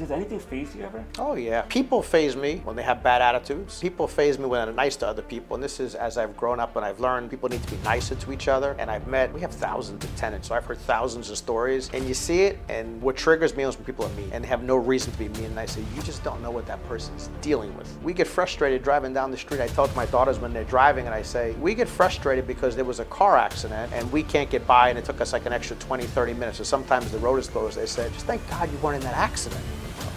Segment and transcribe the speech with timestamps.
[0.00, 1.04] Does anything phase you ever?
[1.18, 1.60] Oh yeah.
[1.68, 3.80] People phase me when they have bad attitudes.
[3.80, 5.56] People phase me when they're nice to other people.
[5.56, 8.14] And this is as I've grown up and I've learned people need to be nicer
[8.14, 8.74] to each other.
[8.78, 11.90] And I've met we have thousands of tenants, so I've heard thousands of stories.
[11.92, 14.62] And you see it and what triggers me is when people are mean and have
[14.62, 15.50] no reason to be mean.
[15.50, 17.94] And I say, you just don't know what that person's dealing with.
[18.02, 19.60] We get frustrated driving down the street.
[19.60, 22.74] I talk to my daughters when they're driving and I say, we get frustrated because
[22.74, 25.44] there was a car accident and we can't get by and it took us like
[25.44, 26.56] an extra 20, 30 minutes.
[26.56, 27.76] So sometimes the road is closed.
[27.76, 29.62] They say, just thank God you weren't in that accident.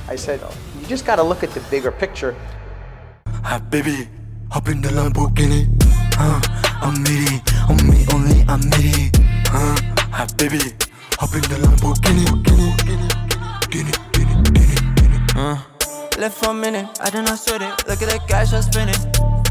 [0.07, 0.41] I said,
[0.79, 2.35] you just got to look at the bigger picture.
[3.27, 4.09] Hi, baby,
[4.51, 5.67] hop in the Lamborghini.
[6.15, 6.41] Huh?
[6.81, 9.11] I'm needy, on me only, I'm needy.
[9.47, 9.75] Huh?
[10.11, 10.59] Hi, baby,
[11.17, 12.25] hop in the Lamborghini.
[12.43, 15.17] Guinea, Guinea, Guinea, Guinea, Guinea.
[15.35, 15.57] Uh.
[16.19, 17.87] Left for a minute, I did not sweat it.
[17.87, 18.95] Look at the cash I'm spending.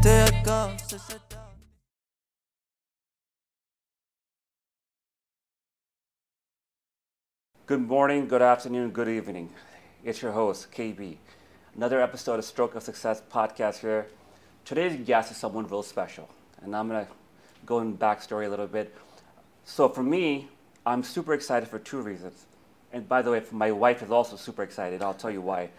[0.03, 0.79] There it goes.
[7.65, 9.49] Good morning, good afternoon, good evening.
[10.05, 11.15] It's your host, KB.
[11.77, 14.07] Another episode of Stroke of Success podcast here.
[14.65, 16.27] Today's guest is someone real special,
[16.61, 17.07] and I'm gonna
[17.65, 18.93] go in backstory a little bit.
[19.63, 20.49] So for me,
[20.85, 22.47] I'm super excited for two reasons.
[22.91, 25.01] And by the way, my wife is also super excited.
[25.01, 25.69] I'll tell you why.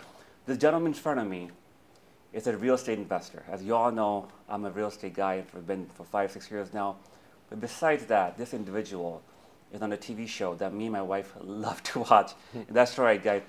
[0.47, 1.51] The gentleman in front of me
[2.33, 3.43] is a real estate investor.
[3.51, 6.51] As you all know, I'm a real estate guy and have been for five, six
[6.51, 6.97] years now.
[7.51, 9.21] But besides that, this individual
[9.71, 12.33] is on a TV show that me and my wife love to watch.
[12.55, 13.43] and that's right, guys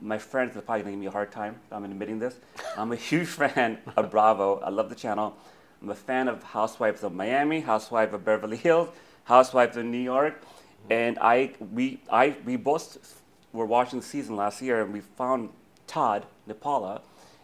[0.00, 1.56] my friends are probably to give me a hard time.
[1.70, 2.36] I'm admitting this.
[2.76, 4.60] I'm a huge fan of Bravo.
[4.60, 5.36] I love the channel.
[5.80, 8.88] I'm a fan of Housewives of Miami, Housewives of Beverly Hills,
[9.24, 10.42] Housewives of New York,
[10.90, 15.50] and I we I we both were watching the season last year, and we found
[15.86, 17.02] Todd Nepola,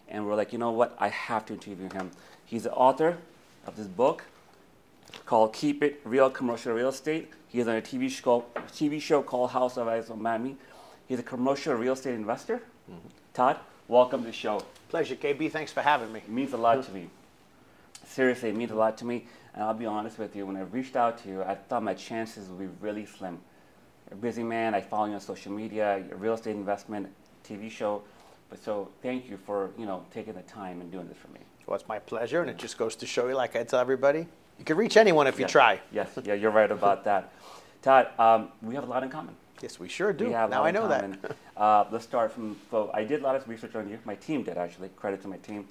[0.09, 0.97] and we're like, you know what?
[0.99, 2.11] I have to interview him.
[2.45, 3.19] He's the author
[3.67, 4.25] of this book
[5.27, 9.23] called "Keep It Real: Commercial Real Estate." He is on a TV show TV show
[9.23, 10.57] called Housewives of Miami
[11.07, 12.63] He's a commercial real estate investor.
[12.91, 13.09] Mm-hmm.
[13.35, 14.63] Todd, welcome to the show.
[14.89, 15.51] Pleasure, KB.
[15.51, 16.21] Thanks for having me.
[16.21, 17.09] It means a lot to me.
[18.07, 19.27] Seriously, it means a lot to me.
[19.55, 21.95] And I'll be honest with you, when I reached out to you, I thought my
[21.95, 23.39] chances would be really slim.
[24.09, 24.75] You're a busy man.
[24.75, 26.03] I follow you on social media.
[26.17, 27.09] Real estate investment
[27.47, 28.03] TV show.
[28.51, 31.41] But so thank you for you know taking the time and doing this for me.
[31.67, 34.27] Well, it's my pleasure, and it just goes to show you, like I tell everybody,
[34.59, 35.49] you can reach anyone if yes.
[35.49, 35.81] you try.
[35.93, 37.33] Yes, yeah, you're right about that.
[37.81, 39.35] Todd, um, we have a lot in common.
[39.65, 40.27] Yes, we sure do.
[40.27, 41.37] We now I know that.
[41.57, 42.55] uh, let's start from.
[42.71, 43.99] So I did a lot of research on you.
[44.05, 44.91] My team did actually.
[44.91, 45.67] Credit to my team.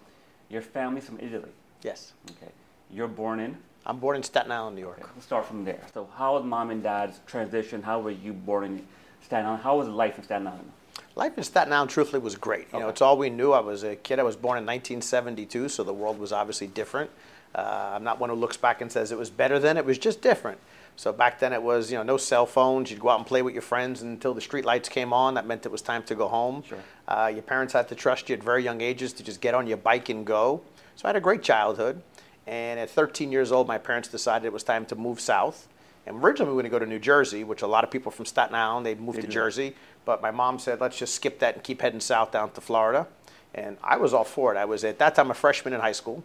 [0.49, 1.51] Your family's from Italy.
[1.83, 2.13] Yes.
[2.31, 2.51] Okay.
[2.89, 3.55] You're born in.
[3.85, 4.97] I'm born in Staten Island, New York.
[4.99, 5.09] Okay.
[5.13, 5.81] We'll start from there.
[5.93, 7.83] So how was mom and dad's transition?
[7.83, 8.87] How were you born in
[9.21, 9.61] Staten Island?
[9.61, 10.71] How was life in Staten Island?
[11.15, 12.61] Life in Staten Island, truthfully, was great.
[12.61, 12.79] You okay.
[12.79, 13.51] know, it's all we knew.
[13.51, 14.17] I was a kid.
[14.17, 17.11] I was born in 1972, so the world was obviously different.
[17.53, 19.77] Uh, I'm not one who looks back and says it was better then.
[19.77, 20.57] It was just different.
[20.95, 22.91] So back then it was, you know, no cell phones.
[22.91, 25.33] You'd go out and play with your friends until the street lights came on.
[25.33, 26.63] That meant it was time to go home.
[26.63, 26.77] Sure.
[27.07, 29.67] Uh, your parents had to trust you at very young ages to just get on
[29.67, 30.61] your bike and go.
[30.95, 32.01] So I had a great childhood.
[32.45, 35.67] And at 13 years old, my parents decided it was time to move south.
[36.05, 38.11] And originally we were going to go to New Jersey, which a lot of people
[38.11, 39.33] from Staten Island, they moved they to do.
[39.33, 39.75] Jersey.
[40.05, 43.07] But my mom said, let's just skip that and keep heading south down to Florida.
[43.55, 44.57] And I was all for it.
[44.57, 46.23] I was at that time a freshman in high school.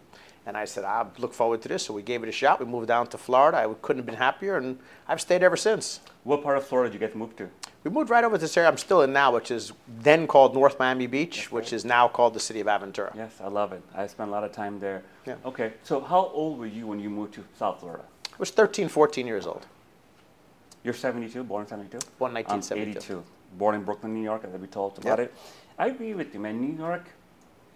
[0.49, 1.83] And I said, I look forward to this.
[1.83, 2.59] So we gave it a shot.
[2.59, 3.57] We moved down to Florida.
[3.57, 5.99] I couldn't have been happier, and I've stayed ever since.
[6.23, 7.47] What part of Florida did you get moved to?
[7.83, 10.55] We moved right over to this area I'm still in now, which is then called
[10.55, 13.15] North Miami Beach, which is now called the city of Aventura.
[13.15, 13.83] Yes, I love it.
[13.93, 15.03] I spent a lot of time there.
[15.27, 15.35] Yeah.
[15.45, 18.03] Okay, so how old were you when you moved to South Florida?
[18.25, 19.67] I was 13, 14 years old.
[20.83, 21.99] You're 72, born in 72?
[22.17, 23.13] Born in 1972.
[23.13, 23.23] I'm 82.
[23.55, 25.27] Born in Brooklyn, New York, as we talked about yep.
[25.27, 25.35] it.
[25.77, 26.59] I agree with you, man.
[26.59, 27.05] New York,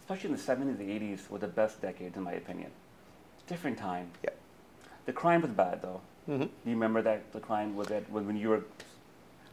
[0.04, 2.70] especially in the 70s and 80s, were the best decades, in my opinion
[3.48, 4.10] different time.
[4.24, 4.32] Yeah.
[5.06, 6.02] The crime was bad though.
[6.30, 6.44] Mm-hmm.
[6.44, 8.64] Do you remember that the crime was that when you were?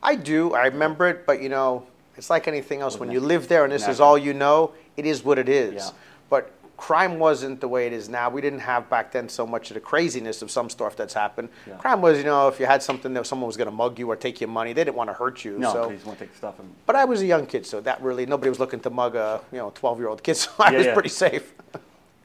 [0.02, 0.54] I do.
[0.54, 2.98] I remember it, but you know, it's like anything else.
[2.98, 5.74] When you live there and this is all you know, it is what it is.
[5.74, 5.90] Yeah.
[6.28, 8.30] But crime wasn't the way it is now.
[8.30, 11.50] We didn't have back then so much of the craziness of some stuff that's happened.
[11.66, 11.76] Yeah.
[11.76, 14.10] Crime was, you know, if you had something that someone was going to mug you
[14.10, 15.58] or take your money, they didn't want to hurt you.
[15.58, 15.88] No, so.
[15.88, 16.58] they just want to take stuff.
[16.58, 16.74] And...
[16.86, 19.42] But I was a young kid, so that really nobody was looking to mug a
[19.52, 20.94] you know 12 year old kid, so I yeah, was yeah.
[20.94, 21.52] pretty safe.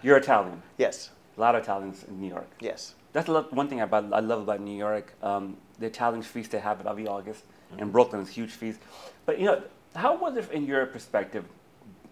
[0.02, 0.62] You're Italian.
[0.78, 1.10] Yes.
[1.38, 2.50] A lot of Italians in New York.
[2.62, 2.96] Yes.
[3.12, 5.14] That's one thing about, I love about New York.
[5.22, 7.82] Um, the Italian feast they have at every August, mm-hmm.
[7.82, 8.80] and Brooklyn is huge feast.
[9.26, 9.62] But you know,
[9.96, 11.44] how was it in your perspective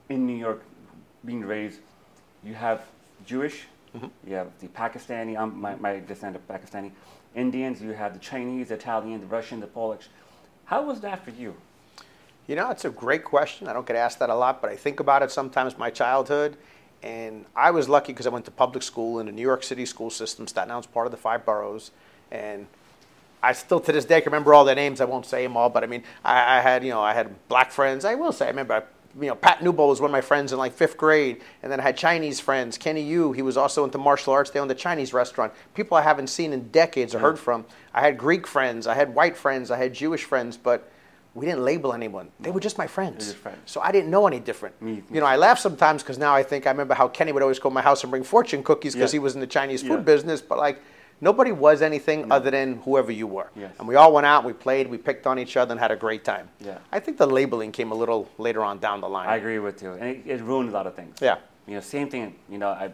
[0.09, 0.61] in New York,
[1.23, 1.79] being raised?
[2.45, 2.81] You have
[3.25, 4.07] Jewish, mm-hmm.
[4.27, 5.37] you have the Pakistani.
[5.37, 6.91] I'm my, my descendant of Pakistani.
[7.35, 7.81] Indians.
[7.81, 10.07] You have the Chinese, the Italian, the Russian, the Polish.
[10.65, 11.55] How was that for you?
[12.47, 13.67] You know, it's a great question.
[13.67, 15.77] I don't get asked that a lot, but I think about it sometimes.
[15.77, 16.57] My childhood
[17.01, 19.85] and I was lucky because I went to public school in the New York City
[19.85, 20.47] school system.
[20.47, 21.91] Staten Island's part of the five boroughs.
[22.31, 22.67] And
[23.41, 25.01] I still to this day can remember all their names.
[25.01, 27.47] I won't say them all, but I mean, I, I, had, you know, I had
[27.47, 28.05] black friends.
[28.05, 28.85] I will say, I remember
[29.19, 31.79] you know, Pat Newbold was one of my friends in like fifth grade, and then
[31.79, 32.77] I had Chinese friends.
[32.77, 34.49] Kenny Yu, he was also into martial arts.
[34.49, 35.53] They owned a Chinese restaurant.
[35.75, 37.39] People I haven't seen in decades or heard mm.
[37.39, 37.65] from.
[37.93, 40.89] I had Greek friends, I had white friends, I had Jewish friends, but
[41.35, 42.29] we didn't label anyone.
[42.39, 43.33] They were just my friends.
[43.33, 43.57] friends.
[43.65, 44.79] So I didn't know any different.
[44.81, 47.31] Me- me you know, I laugh sometimes because now I think I remember how Kenny
[47.31, 49.17] would always go to my house and bring fortune cookies because Yeah.
[49.17, 49.97] he was in the Chinese food Yeah.
[49.97, 50.41] business.
[50.41, 50.79] But like,
[51.23, 53.49] nobody was anything other than whoever you were.
[53.55, 53.73] Yes.
[53.79, 55.95] And we all went out, we played, we picked on each other, and had a
[55.95, 56.49] great time.
[56.59, 56.77] Yeah.
[56.91, 59.27] I think the labeling came a little later on down the line.
[59.29, 61.17] I agree with you, and it, it ruined a lot of things.
[61.21, 61.37] Yeah.
[61.67, 62.35] You know, same thing.
[62.49, 62.91] You know, I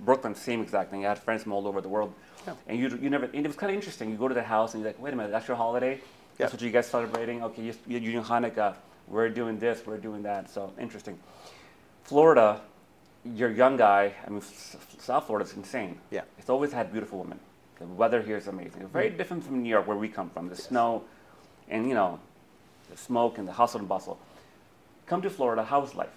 [0.00, 1.06] Brooklyn, same exact thing.
[1.06, 2.12] I had friends from all over the world,
[2.46, 2.52] Yeah.
[2.68, 3.24] and you you never.
[3.24, 4.10] And it was kind of interesting.
[4.10, 5.94] You go to the house and you're like, wait a minute, that's your holiday.
[6.36, 6.54] That's Yeah.
[6.56, 7.42] what you guys celebrating.
[7.44, 8.74] Okay, you, you're doing Hanukkah.
[9.08, 9.86] We're doing this.
[9.86, 10.50] We're doing that.
[10.50, 11.18] So interesting.
[12.02, 12.60] Florida,
[13.24, 14.12] you're a young guy.
[14.26, 14.42] I mean,
[14.98, 15.98] South Florida's insane.
[16.10, 16.22] Yeah.
[16.38, 17.38] It's always had beautiful women.
[17.78, 18.86] The weather here is amazing.
[18.88, 20.48] Very different from New York, where we come from.
[20.48, 21.02] The snow,
[21.68, 22.20] and you know,
[22.90, 24.18] the smoke and the hustle and bustle.
[25.06, 25.64] Come to Florida.
[25.64, 26.08] How was life?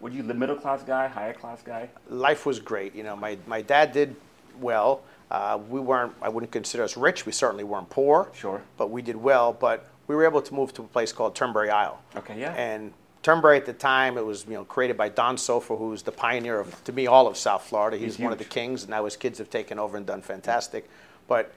[0.00, 1.88] Were you the middle class guy, higher class guy?
[2.08, 2.94] Life was great.
[2.94, 4.16] You know, my, my dad did
[4.60, 5.02] well.
[5.30, 7.24] Uh, we weren't, I wouldn't consider us rich.
[7.24, 8.28] We certainly weren't poor.
[8.34, 8.60] Sure.
[8.76, 9.52] But we did well.
[9.52, 12.02] But we were able to move to a place called Turnberry Isle.
[12.16, 12.52] Okay, yeah.
[12.54, 16.12] And Turnberry at the time, it was you know created by Don Soffer, who's the
[16.12, 17.96] pioneer of, to me, all of South Florida.
[17.96, 20.22] He's, He's one of the kings, and now his kids have taken over and done
[20.22, 20.88] fantastic.
[21.28, 21.52] But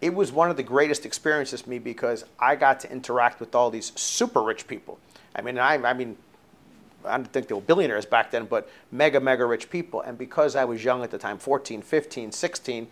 [0.00, 3.54] it was one of the greatest experiences for me because I got to interact with
[3.54, 4.98] all these super rich people.
[5.34, 6.16] I mean, I, I mean,
[7.04, 10.00] I don't think they were billionaires back then, but mega, mega rich people.
[10.00, 12.88] And because I was young at the time 14, 15, 16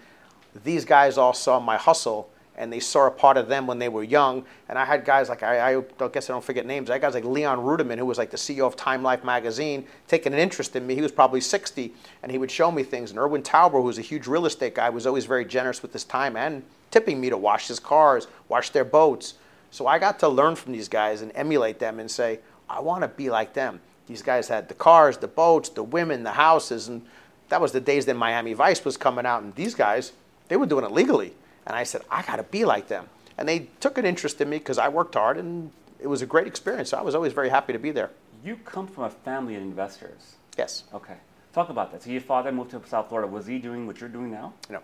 [0.63, 3.89] these guys all saw my hustle and they saw a part of them when they
[3.89, 4.45] were young.
[4.69, 6.89] And I had guys like, I, I guess I don't forget names.
[6.89, 9.87] I had guys like Leon Ruderman, who was like the CEO of Time Life magazine,
[10.07, 10.95] taking an interest in me.
[10.95, 11.93] He was probably 60
[12.23, 13.11] and he would show me things.
[13.11, 15.93] And Erwin Tauber, who was a huge real estate guy, was always very generous with
[15.93, 19.35] his time and tipping me to wash his cars, wash their boats.
[19.71, 23.03] So I got to learn from these guys and emulate them and say, I want
[23.03, 23.81] to be like them.
[24.07, 27.03] These guys had the cars, the boats, the women, the houses, and
[27.49, 30.13] that was the days that Miami Vice was coming out, and these guys,
[30.49, 31.33] they were doing it legally.
[31.67, 33.09] And I said, I got to be like them.
[33.39, 36.27] And they took an interest in me because I worked hard, and it was a
[36.27, 36.91] great experience.
[36.91, 38.11] So I was always very happy to be there.
[38.45, 40.37] You come from a family of investors.
[40.57, 40.85] Yes.
[40.93, 41.17] Okay.
[41.53, 42.03] Talk about that.
[42.03, 43.31] So your father moved to South Florida.
[43.31, 44.53] Was he doing what you're doing now?
[44.69, 44.81] No.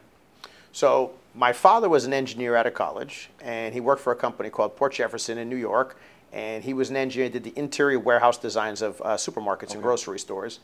[0.73, 4.51] So my father was an engineer out of college, and he worked for a company
[4.51, 5.99] called Port Jefferson in New York.
[6.33, 10.19] And he was an engineer, did the interior warehouse designs of uh, supermarkets and grocery
[10.19, 10.61] stores.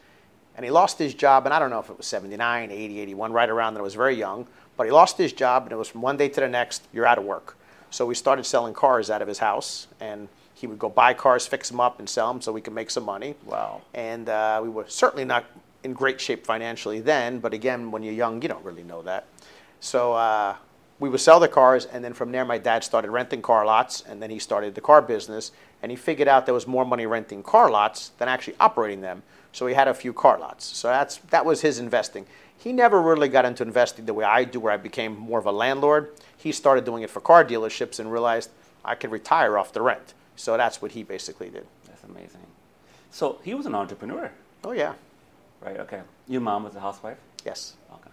[0.56, 3.32] And he lost his job, and I don't know if it was 79, 80, 81,
[3.32, 3.80] right around then.
[3.80, 4.46] I was very young.
[4.76, 7.06] But he lost his job, and it was from one day to the next, you're
[7.06, 7.56] out of work.
[7.90, 11.46] So we started selling cars out of his house, and he would go buy cars,
[11.46, 13.34] fix them up, and sell them so we could make some money.
[13.44, 13.82] Wow.
[13.94, 15.44] And uh, we were certainly not
[15.84, 19.26] in great shape financially then, but again, when you're young, you don't really know that.
[19.81, 20.56] So uh,
[20.99, 24.02] we would sell the cars, and then from there, my dad started renting car lots,
[24.02, 25.52] and then he started the car business.
[25.82, 29.23] And he figured out there was more money renting car lots than actually operating them.
[29.52, 30.64] So he had a few car lots.
[30.64, 32.26] So that's that was his investing.
[32.58, 35.47] He never really got into investing the way I do, where I became more of
[35.47, 36.11] a landlord.
[36.37, 38.50] He started doing it for car dealerships and realized
[38.85, 40.14] I could retire off the rent.
[40.37, 41.67] So that's what he basically did.
[41.87, 42.41] That's amazing.
[43.11, 44.31] So he was an entrepreneur,
[44.64, 44.94] Oh yeah,
[45.64, 45.79] right?
[45.81, 46.00] Okay.
[46.29, 47.19] Your mom was a housewife.
[47.44, 48.11] yes, Okay.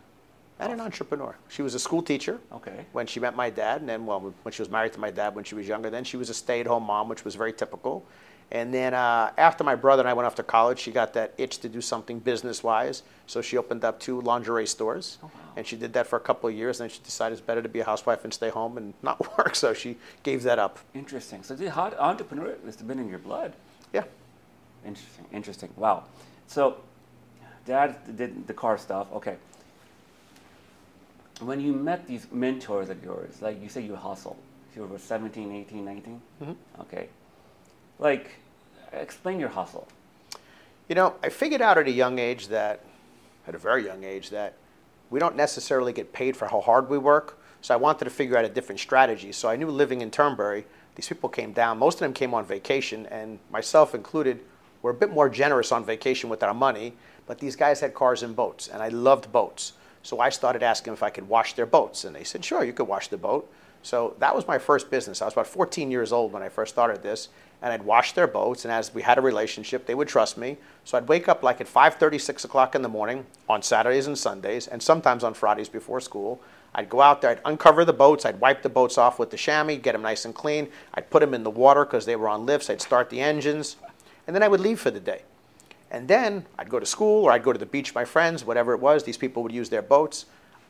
[0.59, 1.35] and an entrepreneur.
[1.49, 2.39] She was a school teacher.
[2.53, 2.85] Okay.
[2.91, 5.35] when she met my dad, and then well, when she was married to my dad
[5.35, 8.05] when she was younger, then she was a stay-at-home mom, which was very typical.
[8.53, 11.33] And then uh, after my brother and I went off to college, she got that
[11.39, 15.31] itch to do something business-wise, so she opened up two lingerie stores, Oh, wow.
[15.57, 16.79] and she did that for a couple of years.
[16.79, 19.19] And then she decided it's better to be a housewife and stay home and not
[19.39, 20.77] work, so she gave that up.
[20.93, 21.41] Interesting.
[21.41, 23.53] So the entrepreneur have been in your blood.
[23.91, 24.03] Yeah,
[24.85, 25.25] Interesting.
[25.33, 25.69] Interesting.
[25.75, 26.03] Wow.
[26.45, 26.77] So,
[27.65, 29.07] dad did the car stuff.
[29.13, 29.37] Okay.
[31.39, 34.37] When you met these mentors of yours, like you say you hustle,
[34.75, 36.21] you were 17, 18, 19?
[36.81, 37.09] Okay.
[37.99, 38.31] Like,
[38.99, 39.87] explain your hustle.
[40.87, 42.81] You know, I figured out at a young age that,
[43.47, 44.53] at a very young age, that
[45.09, 47.39] we don't necessarily get paid for how hard we work.
[47.61, 49.31] So I wanted to figure out a different strategy.
[49.31, 51.77] So I knew living in Turnberry, these people came down.
[51.77, 54.41] Most of them came on vacation, and myself included,
[54.81, 56.93] were a bit more generous on vacation with our money.
[57.25, 59.73] But these guys had cars and boats, and I loved boats.
[60.03, 62.73] So I started asking if I could wash their boats, and they said, "Sure, you
[62.73, 63.49] could wash the boat."
[63.81, 65.21] So that was my first business.
[65.21, 67.29] I was about 14 years old when I first started this,
[67.63, 68.65] and I'd wash their boats.
[68.65, 70.57] And as we had a relationship, they would trust me.
[70.83, 74.17] So I'd wake up like at 5:30, 6 o'clock in the morning on Saturdays and
[74.17, 76.41] Sundays, and sometimes on Fridays before school.
[76.75, 79.37] I'd go out there, I'd uncover the boats, I'd wipe the boats off with the
[79.37, 80.67] chamois, get them nice and clean.
[80.93, 82.69] I'd put them in the water because they were on lifts.
[82.69, 83.77] I'd start the engines,
[84.27, 85.21] and then I would leave for the day.
[85.89, 88.43] And then I'd go to school or I'd go to the beach with my friends,
[88.43, 89.03] whatever it was.
[89.03, 90.25] These people would use their boats.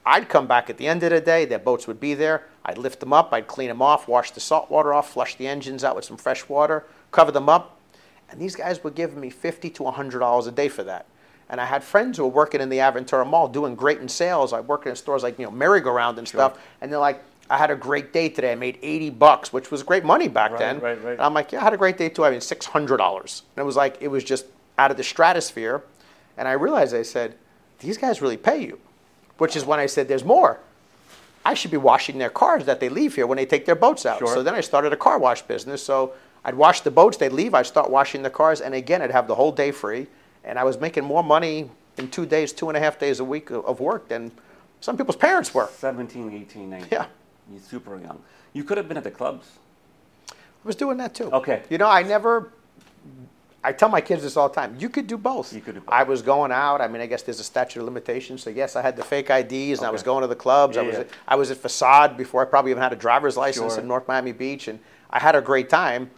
[0.06, 2.44] I'd come back at the end of the day, their boats would be there.
[2.66, 5.48] I'd lift them up, I'd clean them off, wash the salt water off, flush the
[5.48, 7.80] engines out with some fresh water, cover them up.
[8.30, 11.06] And these guys were giving me 50 to $100 a day for that.
[11.50, 14.54] And I had friends who were working in the Aventura Mall doing great in sales.
[14.54, 16.58] I worked in stores like, you know, Merry-Go-Round and stuff.
[16.82, 18.54] And they're like, I had a great day today.
[18.54, 20.80] I made 80 bucks, which was great money back Right, then.
[20.80, 21.12] right, right.
[21.14, 22.26] And I'm like, yeah, I had a great day too.
[22.26, 23.42] I made $600.
[23.56, 24.46] And it was like, it was just
[24.78, 25.84] out of the stratosphere.
[26.38, 27.36] And I realized, I said,
[27.80, 28.80] these guys really pay you.
[29.38, 30.60] Which is when I said, there's more.
[31.46, 34.06] I should be washing their cars that they leave here when they take their boats
[34.06, 34.20] out.
[34.20, 34.28] Sure.
[34.28, 35.84] So then I started a car wash business.
[35.84, 36.14] So
[36.46, 39.28] I'd wash the boats, they'd leave, I'd start washing the cars, and again, I'd have
[39.28, 40.08] the whole day free.
[40.44, 43.24] And I was making more money in two days, two and a half days a
[43.24, 44.32] week of of work than
[44.82, 45.70] some people's parents were.
[45.78, 46.90] 17, 18, 19.
[46.92, 47.06] Yeah.
[47.52, 48.22] You're super young.
[48.52, 49.48] You could have been at the clubs.
[50.30, 50.34] I
[50.66, 51.32] was doing that too.
[51.32, 51.64] Okay.
[51.70, 52.52] You know, I never.
[53.66, 54.76] I tell my kids this all the time.
[54.78, 55.54] You could do both.
[55.54, 55.94] You could do both.
[55.94, 56.82] I was going out.
[56.82, 58.44] I mean, I guess there's a statute of limitations.
[58.44, 60.76] So yes, I had the fake IDs, and I was going to the clubs.
[60.76, 61.02] I was yeah.
[61.02, 63.82] at, I was at Facade before I probably even had a driver's license Sure.
[63.82, 64.80] in North Miami Beach, and
[65.10, 66.12] I had a great time.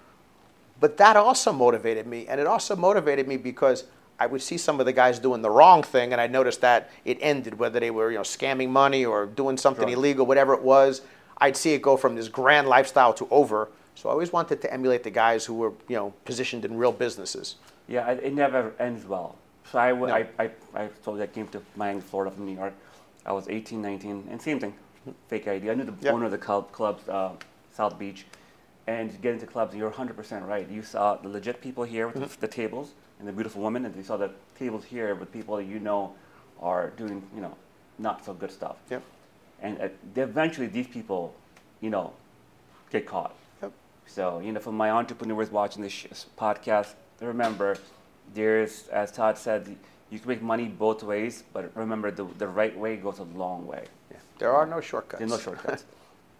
[0.79, 3.85] But that also motivated me, and it also motivated me because
[4.19, 6.89] I would see some of the guys doing the wrong thing, and I noticed that
[7.05, 9.97] it ended, whether they were you know scamming money or doing something Sure.
[9.97, 11.01] illegal, whatever it was.
[11.37, 13.69] I'd see it go from this grand lifestyle to over.
[13.95, 16.91] So I always wanted to emulate the guys who were you know positioned in real
[16.91, 17.55] businesses.
[17.87, 19.35] Yeah, it, never ends well.
[19.71, 20.13] So I, w- No.
[20.15, 22.73] I, I, I told you I came to Miami, Florida from New York.
[23.25, 24.73] I was 18, 19, and same thing,
[25.27, 25.69] fake ID.
[25.69, 26.11] I knew the Yeah.
[26.11, 27.31] owner of the club, clubs, uh,
[27.73, 28.25] South Beach.
[28.87, 30.69] And get into clubs, you're 100% right.
[30.69, 32.41] You saw the legit people here with Mm-hmm.
[32.41, 35.55] the, the tables and the beautiful women, and you saw the tables here with people
[35.57, 36.13] that you know
[36.61, 37.55] are doing, you know,
[37.97, 38.77] not so good stuff.
[38.91, 39.01] Yep.
[39.61, 41.33] And uh, eventually, these people,
[41.81, 42.13] you know,
[42.91, 43.33] get caught.
[44.07, 46.07] So, you know, for my entrepreneurs watching this sh-
[46.37, 47.77] podcast, remember,
[48.33, 49.75] there's, as Todd said,
[50.09, 53.65] you can make money both ways, but remember, the, the right way goes a long
[53.65, 53.85] way.
[54.11, 54.17] Yeah.
[54.37, 55.19] There are no shortcuts.
[55.19, 55.85] There's no shortcuts.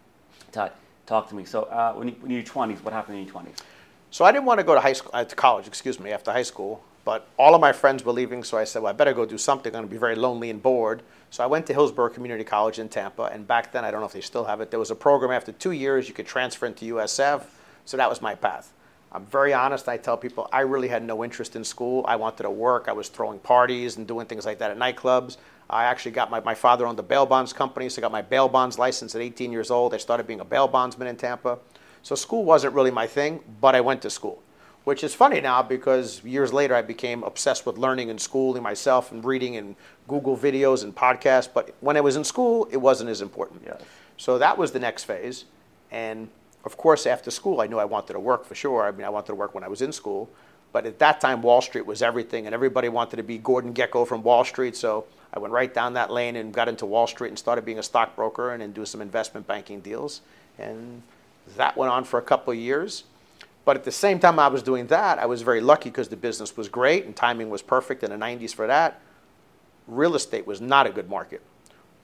[0.52, 0.72] Todd,
[1.06, 1.44] talk to me.
[1.44, 3.56] So, uh, when, you, when you're 20s, what happened in your 20s?
[4.10, 6.32] So I didn't want to go to high school, uh, to college, excuse me, after
[6.32, 6.82] high school.
[7.04, 9.38] But all of my friends were leaving, so I said, well, I better go do
[9.38, 9.70] something.
[9.70, 11.02] I'm going to be very lonely and bored.
[11.36, 14.06] So I went to Hillsborough Community College in Tampa, and back then, I don't know
[14.06, 16.64] if they still have it, there was a program after two years you could transfer
[16.64, 17.42] into USF.
[17.84, 18.72] So that was my path.
[19.12, 19.86] I'm very honest.
[19.86, 22.06] I tell people I really had no interest in school.
[22.08, 22.86] I wanted to work.
[22.88, 25.36] I was throwing parties and doing things like that at nightclubs.
[25.68, 28.22] I actually got my, my father owned a bail bonds company, so I got my
[28.22, 29.92] bail bonds license at 18 years old.
[29.92, 31.58] I started being a bail bondsman in Tampa.
[32.02, 34.42] So school wasn't really my thing, but I went to school
[34.86, 39.10] which is funny now because years later I became obsessed with learning and schooling myself
[39.10, 39.74] and reading and
[40.06, 41.48] Google videos and podcasts.
[41.52, 43.62] But when I was in school, it wasn't as important.
[43.66, 43.82] Yes.
[44.16, 45.44] So that was the next phase.
[45.90, 46.28] And
[46.64, 48.84] of course, after school, I knew I wanted to work for sure.
[48.84, 50.30] I mean, I wanted to work when I was in school.
[50.70, 54.06] But at that time, Wall Street was everything, and everybody wanted to be Gordon Gekko
[54.06, 54.76] from Wall Street.
[54.76, 57.80] So I went right down that lane and got into Wall Street and started being
[57.80, 60.20] a stockbroker and then do some investment banking deals.
[60.60, 61.02] And
[61.56, 63.02] that went on for a couple of years.
[63.66, 66.16] But at the same time I was doing that, I was very lucky because the
[66.16, 69.00] business was great and timing was perfect in the 90s for that.
[69.88, 71.42] Real estate was not a good market.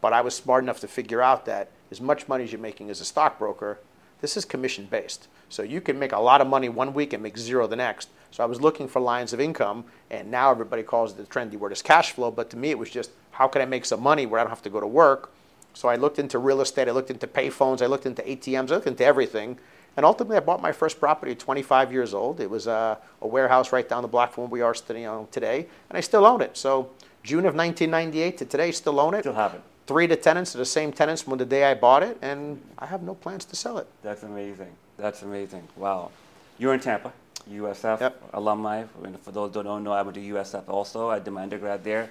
[0.00, 2.90] But I was smart enough to figure out that as much money as you're making
[2.90, 3.78] as a stockbroker,
[4.20, 5.28] this is commission based.
[5.48, 8.08] So you can make a lot of money one week and make zero the next.
[8.32, 11.56] So I was looking for lines of income, and now everybody calls it the trendy
[11.56, 12.32] word is cash flow.
[12.32, 14.50] But to me, it was just how can I make some money where I don't
[14.50, 15.30] have to go to work?
[15.74, 18.74] So I looked into real estate, I looked into payphones, I looked into ATMs, I
[18.74, 19.58] looked into everything.
[19.96, 22.40] And ultimately, I bought my first property at 25 years old.
[22.40, 25.28] It was a, a warehouse right down the block from where we are you know,
[25.30, 26.56] today, and I still own it.
[26.56, 26.90] So
[27.22, 29.20] June of 1998 to today, still own it.
[29.20, 29.60] Still have it.
[29.86, 32.86] Three to tenants are the same tenants from the day I bought it, and I
[32.86, 33.86] have no plans to sell it.
[34.02, 34.70] That's amazing.
[34.96, 35.66] That's amazing.
[35.76, 36.10] Wow.
[36.58, 37.12] You're in Tampa,
[37.50, 38.22] USF Yep.
[38.32, 38.84] alumni.
[39.04, 41.10] And for those who don't know, I went to USF also.
[41.10, 42.08] I did my undergrad there.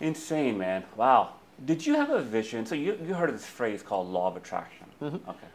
[0.00, 0.84] Insane, man.
[0.96, 1.30] Wow.
[1.64, 2.64] Did you have a vision?
[2.66, 4.86] So you, you heard of this phrase called law of attraction.
[5.02, 5.28] Mm-hmm.
[5.30, 5.46] Okay.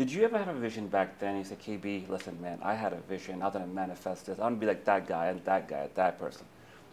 [0.00, 1.36] Did you ever have a vision back then?
[1.36, 3.42] You said, KB, listen, man, I had a vision.
[3.42, 4.38] I'm going to manifest this.
[4.38, 6.46] I'm going to be like that guy and that guy and that person.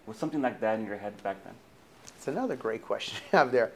[0.06, 1.54] Was something like that in your head back then?
[2.18, 3.72] It's another great question you have there.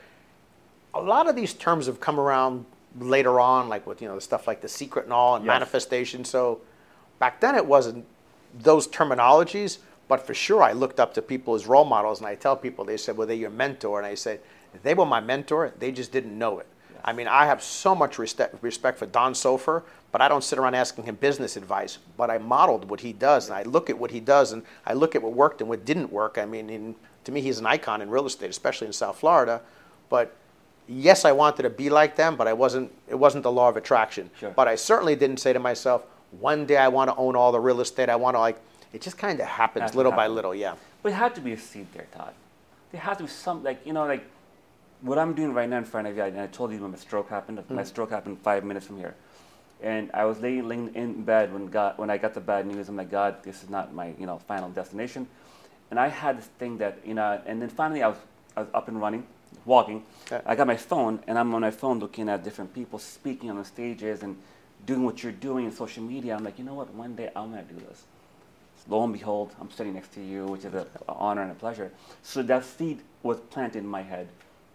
[0.93, 2.65] A lot of these terms have come around
[2.99, 5.53] later on, like with you know the stuff like the secret and all and Yes.
[5.53, 6.25] manifestation.
[6.25, 6.59] So
[7.17, 8.05] back then it wasn't
[8.53, 9.77] those terminologies,
[10.09, 12.83] but for sure I looked up to people as role models, and I tell people
[12.83, 14.41] they said, "Well, they're your mentor," and I said,
[14.83, 15.71] "They were my mentor.
[15.79, 16.67] They just didn't know it."
[17.03, 20.59] I mean, I have so much respect, respect for Don Soffer, but I don't sit
[20.59, 21.97] around asking him business advice.
[22.17, 24.93] But I modeled what he does, and I look at what he does, and I
[24.93, 26.37] look at what worked and what didn't work.
[26.37, 29.61] I mean, in, to me, he's an icon in real estate, especially in South Florida.
[30.09, 30.35] But
[30.87, 32.91] yes, I wanted to be like them, but I wasn't.
[33.07, 34.29] It wasn't the law of attraction.
[34.39, 34.51] Sure.
[34.51, 36.03] But I certainly didn't say to myself,
[36.39, 38.09] one day I want to own all the real estate.
[38.09, 38.57] I want to like.
[38.93, 40.53] It just kind of happens little by little.
[40.53, 40.75] Yeah.
[41.01, 42.33] But it had to be a seed there, Todd.
[42.91, 44.25] There had to be some, like, you know, like
[45.01, 46.97] what I'm doing right now in front of you, and I told you when my
[46.97, 47.87] stroke happened, my hmm.
[47.87, 49.15] stroke happened five minutes from here.
[49.81, 52.87] And I was laying, laying in bed when got when I got the bad news.
[52.87, 55.27] I'm like, God, this is not my you know final destination.
[55.89, 58.17] And I had this thing that you know, and then finally I was
[58.55, 59.25] I was up and running,
[59.65, 60.03] walking.
[60.31, 60.41] Yeah.
[60.45, 63.57] I got my phone, and I'm on my phone looking at different people speaking on
[63.57, 64.37] the stages and
[64.85, 66.35] doing what you're doing in social media.
[66.35, 66.93] I'm like, you know what?
[66.93, 68.03] One day I'm gonna do this.
[68.87, 71.91] Lo and behold, I'm sitting next to you, which is an honor and a pleasure.
[72.21, 74.27] So that seed was planted in my head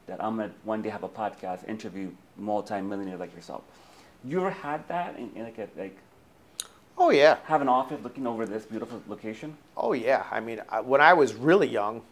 [0.07, 3.63] that I'm gonna one day have a podcast, interview multi-millionaires like yourself.
[4.25, 5.97] You ever had that in, in like a, like
[6.99, 7.37] Oh yeah.
[7.45, 9.57] have an office looking over this beautiful location?
[9.77, 10.25] Oh yeah.
[10.31, 12.03] I mean, I, when I was really young,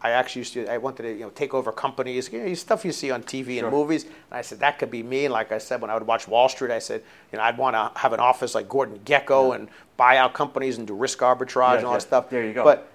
[0.00, 0.66] I actually used to.
[0.70, 2.30] I wanted to, you know, take over companies.
[2.32, 3.68] You know, stuff you see on TV Sure.
[3.68, 4.04] and movies.
[4.04, 5.24] And I said that could be me.
[5.26, 7.56] And like I said, when I would watch Wall Street, I said, you know, I'd
[7.56, 11.18] want to have an office like Gordon Gekko and buy out companies and do risk
[11.20, 11.98] arbitrage Yeah, and all yeah.
[11.98, 12.30] that stuff.
[12.30, 12.64] There you go.
[12.64, 12.86] But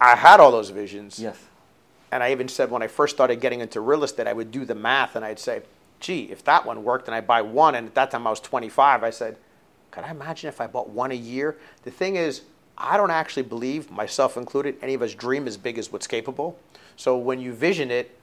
[0.00, 1.18] I had all those visions.
[1.20, 1.36] Yes.
[2.12, 4.64] And I even said when I first started getting into real estate, I would do
[4.64, 5.62] the math and I'd say,
[6.00, 8.40] gee, if that one worked and I buy one, and at that time I was
[8.40, 9.36] 25, I said,
[9.90, 11.56] could I imagine if I bought one a year?
[11.82, 12.42] The thing is,
[12.78, 16.58] I don't actually believe, myself included, any of us dream as big as what's capable.
[16.96, 18.16] So when you vision it,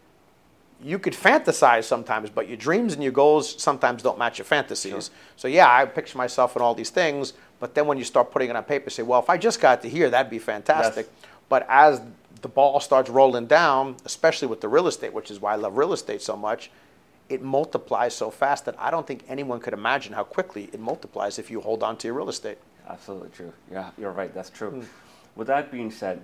[0.84, 4.92] you could fantasize sometimes, but your dreams and your goals sometimes don't match your fantasies.
[4.92, 5.16] Sure.
[5.36, 8.50] So yeah, I picture myself in all these things, but then when you start putting
[8.50, 11.10] it on paper, say, well, if I just got to here, that'd be fantastic.
[11.50, 12.02] But as
[12.42, 15.78] the ball starts rolling down, especially with the real estate, which is why I love
[15.78, 16.70] real estate so much,
[17.30, 21.40] it multiplies so fast that I don't think anyone could imagine how quickly it multiplies
[21.40, 22.58] if you hold on to your real estate.
[22.88, 23.54] Absolutely true.
[23.72, 24.34] Yeah, you're right.
[24.34, 24.72] That's true.
[24.72, 24.84] Hmm.
[25.36, 26.24] With that being said,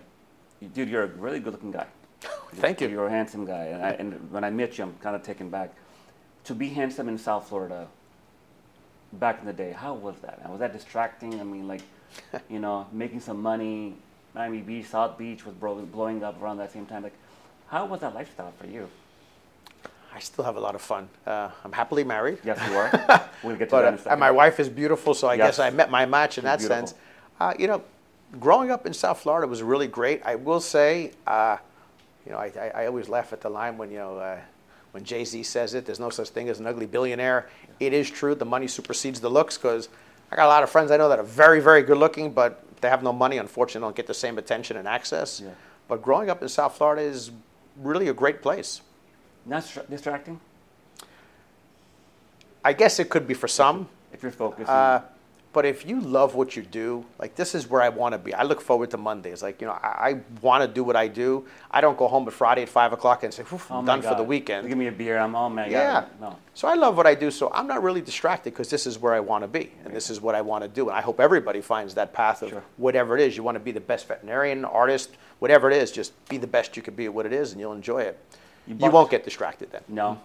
[0.74, 1.88] dude, you're a really good-looking guy.
[2.56, 2.88] Thank you.
[2.88, 5.50] You're a handsome guy, and, I, and when I met you, I'm kind of taken
[5.50, 5.74] back.
[6.46, 7.88] To be handsome in South Florida,
[9.14, 10.50] back in the day, how was that?
[10.50, 11.40] Was that distracting?
[11.40, 11.82] I mean, like,
[12.50, 13.96] you know, making some money.
[14.34, 17.04] Miami Beach, South Beach was blowing up around that same time.
[17.04, 17.14] Like,
[17.68, 18.90] how was that lifestyle for you?
[20.16, 21.10] I still have a lot of fun.
[21.26, 22.38] Uh, I'm happily married.
[22.44, 23.30] Yes, you are.
[23.44, 24.12] we'll get to But, that in a uh, second.
[24.14, 25.58] and my wife is beautiful, so I Yes.
[25.58, 26.88] guess I met my match in She's that beautiful.
[26.88, 27.00] sense.
[27.40, 27.82] Uh, you know,
[28.40, 30.22] growing up in South Florida was really great.
[30.24, 31.58] I will say, uh,
[32.26, 34.38] you know, I, I, I always laugh at the line when you know uh,
[34.92, 35.86] when Jay Z says it.
[35.86, 37.50] There's no such thing as an ugly billionaire.
[37.80, 38.36] It is true.
[38.36, 39.90] The money supersedes the looks because
[40.32, 42.64] I got a lot of friends I know that are very, very good looking, but
[42.84, 43.38] they have no money.
[43.40, 45.42] Unfortunately, don't get the same attention and access.
[45.42, 45.52] Yeah.
[45.88, 47.32] But growing up in South Florida is
[47.78, 48.82] really a great place.
[49.46, 50.40] Not distra- distracting
[52.66, 53.90] I guess it could be for some.
[54.14, 54.70] if you're focused.
[54.70, 55.02] Uh,
[55.54, 58.34] but if you love what you do, like this is where I want to be.
[58.34, 59.44] I look forward to Mondays.
[59.44, 61.46] Like you know, I, I want to do what I do.
[61.72, 63.94] I don't go home at Friday at five o'clock and say, "Oof, Oh I'm my
[63.94, 65.18] done for the weekend." Give me a beer.
[65.20, 65.70] I'm oh all man.
[65.72, 66.06] yeah.
[66.20, 66.36] No.
[66.56, 67.30] So I love what I do.
[67.32, 70.10] So I'm not really distracted because this is where I want to be, and this
[70.10, 70.90] is what I want to do.
[70.90, 72.64] And I hope everybody finds that path of Sure.
[72.78, 73.38] whatever it is.
[73.38, 75.92] You want to be the best veterinarian, artist, whatever it is.
[75.92, 78.18] Just be the best you can be at what it is, and you'll enjoy it.
[78.68, 79.82] You You, won't get distracted then.
[79.88, 80.20] No.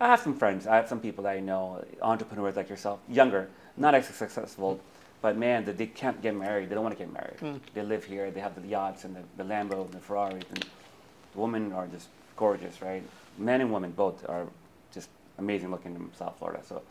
[0.00, 0.66] I have some friends.
[0.66, 4.80] I have some people that I know, entrepreneurs like yourself, younger, not as successful,
[5.20, 6.68] but man, they can't get married.
[6.68, 7.38] They don't want to get married.
[7.38, 7.56] Hmm.
[7.74, 8.30] They live here.
[8.30, 11.86] They have the yachts and the, the Lambos and the Ferraris, and the women are
[11.86, 13.02] just gorgeous, right?
[13.38, 14.46] Men and women both are
[14.92, 15.08] just
[15.38, 16.60] amazing looking in South Florida.
[16.66, 16.82] So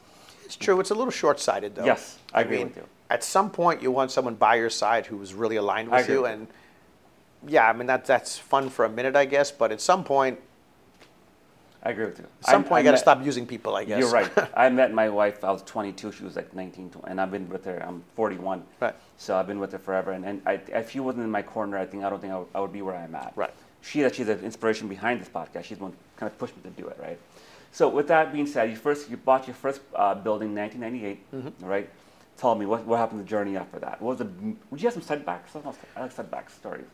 [0.46, 0.80] It's true.
[0.80, 1.86] It's a little short-sighted, though.
[1.86, 2.88] Yes, I agree mean, with you.
[3.10, 6.24] At some point, you want someone by your side who is really aligned with you,
[6.24, 6.48] with and
[7.48, 9.52] yeah, I mean that that's fun for a minute, I guess.
[9.52, 10.40] But at some point,
[11.84, 12.26] I agree with you.
[12.26, 14.00] at some I- point, I you got to stop using people, I guess.
[14.00, 14.30] You're right.
[14.56, 15.44] I met my wife.
[15.44, 16.12] I was 22.
[16.12, 17.84] She was like 19, tw- and I've been with her.
[17.84, 18.64] I'm 41.
[18.80, 18.96] Right.
[19.18, 20.12] So I've been with her forever.
[20.12, 22.38] And, and I, if she wasn't in my corner, I think I don't think I
[22.38, 23.34] would, I would be where I'm at.
[23.36, 23.54] Right.
[23.82, 25.64] She she's the inspiration behind this podcast.
[25.64, 26.98] She's the one kind of pushed me to do it.
[27.02, 27.18] Right.
[27.72, 31.32] So with that being said, you first you bought your first uh, building in 1998.
[31.34, 31.66] Mm-hmm.
[31.66, 31.90] Right.
[32.38, 34.00] Tell me what what happened the journey after that.
[34.00, 34.30] What was the?
[34.70, 35.56] Would you have some setbacks?
[35.56, 36.86] I like setback stories.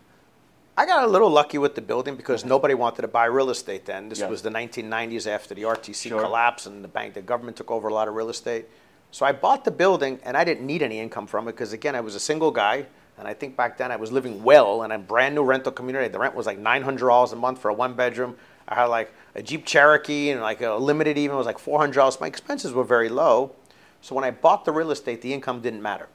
[0.80, 3.86] I got a little lucky with the building because nobody wanted to buy real estate
[3.86, 4.10] then.
[4.10, 4.30] This Yes.
[4.30, 6.22] was the 1990s after the RTC Sure.
[6.22, 8.68] collapse and the bank, the government took over a lot of real estate.
[9.10, 11.96] So I bought the building and I didn't need any income from it because again,
[11.96, 12.86] I was a single guy.
[13.18, 16.08] And I think back then I was living well in a brand new rental community.
[16.10, 18.36] The rent was like $900 a month for a one bedroom.
[18.68, 22.22] I had like a Jeep Cherokee and like a limited even it was like $400.
[22.22, 23.54] My expenses were very low.
[24.02, 26.08] So when I bought the real estate, the income didn't matter.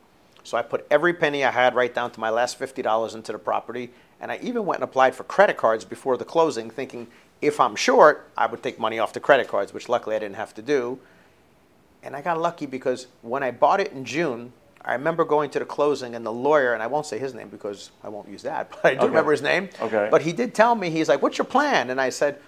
[0.45, 3.39] So I put every penny I had right down to my last $50 into the
[3.39, 3.91] property.
[4.23, 7.09] And I even went and applied for credit cards before the closing, thinking
[7.43, 10.37] if I'm short, I would take money off the credit cards, which luckily I didn't
[10.37, 11.01] have to do.
[12.05, 14.53] And I got lucky because when I bought it in June,
[14.85, 17.49] I remember going to the closing and the lawyer, and I won't say his name
[17.49, 19.07] because I won't use that, but I do Okay.
[19.09, 19.69] remember his name.
[19.81, 20.09] Okay.
[20.11, 21.91] But he did tell me, he's like, What's your plan?
[21.91, 22.39] And I said,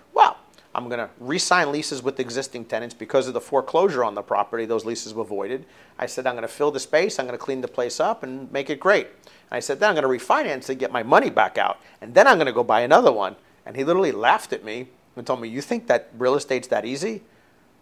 [0.74, 4.22] I'm going to re sign leases with existing tenants because of the foreclosure on the
[4.22, 4.66] property.
[4.66, 5.64] Those leases were voided.
[5.98, 8.22] I said, I'm going to fill the space, I'm going to clean the place up
[8.22, 9.06] and make it great.
[9.06, 11.78] And I said, Then I'm going to refinance to get my money back out.
[12.00, 13.36] And then I'm going to go buy another one.
[13.66, 16.84] And he literally laughed at me and told me, You think that real estate's that
[16.84, 17.22] easy?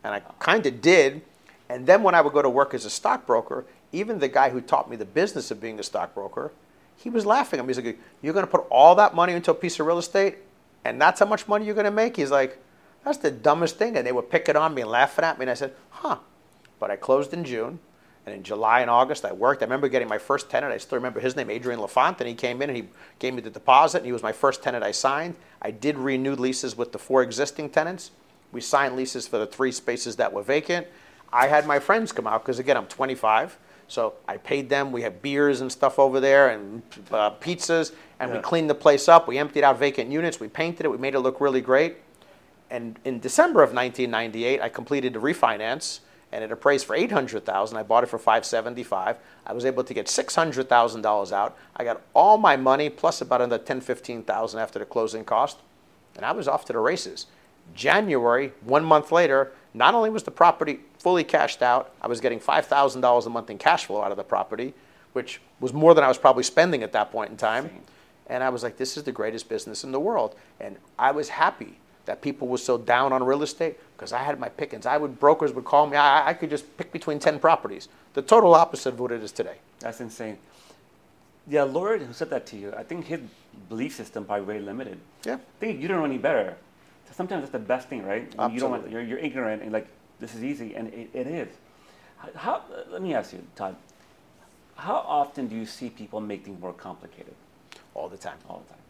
[0.04, 1.22] And I kind of did.
[1.68, 4.60] And then when I would go to work as a stockbroker, even the guy who
[4.60, 6.52] taught me the business of being a stockbroker,
[6.96, 7.70] he was laughing at me.
[7.72, 10.36] He's like, You're going to put all that money into a piece of real estate,
[10.84, 12.16] and that's how much money you're going to make?
[12.16, 12.58] He's like,
[13.04, 13.96] That's the dumbest thing.
[13.96, 15.44] And they were picking on me and laughing at me.
[15.44, 16.18] And I said, Huh.
[16.78, 17.78] But I closed in June.
[18.24, 19.62] And in July and August, I worked.
[19.62, 20.72] I remember getting my first tenant.
[20.72, 22.20] I still remember his name, Adrian LaFont.
[22.20, 22.84] And he came in and he
[23.18, 23.98] gave me the deposit.
[23.98, 25.34] And he was my first tenant I signed.
[25.60, 28.12] I did renew leases with the four existing tenants.
[28.52, 30.86] We signed leases for the three spaces that were vacant.
[31.32, 33.58] I had my friends come out because, again, I'm 25.
[33.88, 34.92] So I paid them.
[34.92, 37.92] We had beers and stuff over there and uh, pizzas.
[38.20, 38.36] And Yeah.
[38.36, 39.26] we cleaned the place up.
[39.26, 40.38] We emptied out vacant units.
[40.38, 40.90] We painted it.
[40.90, 41.96] We made it look really great.
[42.72, 46.00] And in December of 1998, I completed the refinance,
[46.32, 47.76] and it appraised for 800,000.
[47.76, 49.18] I bought it for 575.
[49.46, 51.54] I was able to get 600,000 dollars out.
[51.76, 55.58] I got all my money plus about another 10, 15,000 after the closing cost,
[56.16, 57.26] and I was off to the races.
[57.74, 62.40] January, one month later, not only was the property fully cashed out, I was getting
[62.40, 64.72] $5,000 a month in cash flow out of the property,
[65.12, 67.70] which was more than I was probably spending at that point in time.
[68.28, 70.34] And I was like, this is the greatest business in the world.
[70.58, 74.38] And I was happy that people were so down on real estate because I had
[74.40, 74.86] my pickings.
[74.86, 75.96] I would brokers would call me.
[75.96, 77.88] I, I could just pick between ten properties.
[78.14, 79.56] The total opposite of what it is today.
[79.80, 80.38] That's insane.
[81.48, 83.20] Yeah, Lord, who said that to you, I think his
[83.68, 84.98] belief system probably very limited.
[85.24, 85.34] Yeah.
[85.34, 86.56] I think you don't know any better.
[87.06, 88.32] So sometimes that's the best thing, right?
[88.36, 89.88] When You don't want, you're, you're ignorant and like
[90.20, 91.48] this is easy, and it, it is.
[92.18, 92.62] How, how?
[92.90, 93.76] Let me ask you, Todd.
[94.76, 97.34] How often do you see people make things more complicated?
[97.94, 98.38] All the time.
[98.48, 98.81] All the time.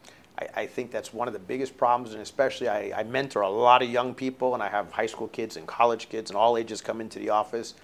[0.42, 3.48] I, I think that's one of the biggest problems, and especially I, I mentor a
[3.48, 6.56] lot of young people, and I have high school kids and college kids and all
[6.56, 7.74] ages come into the office,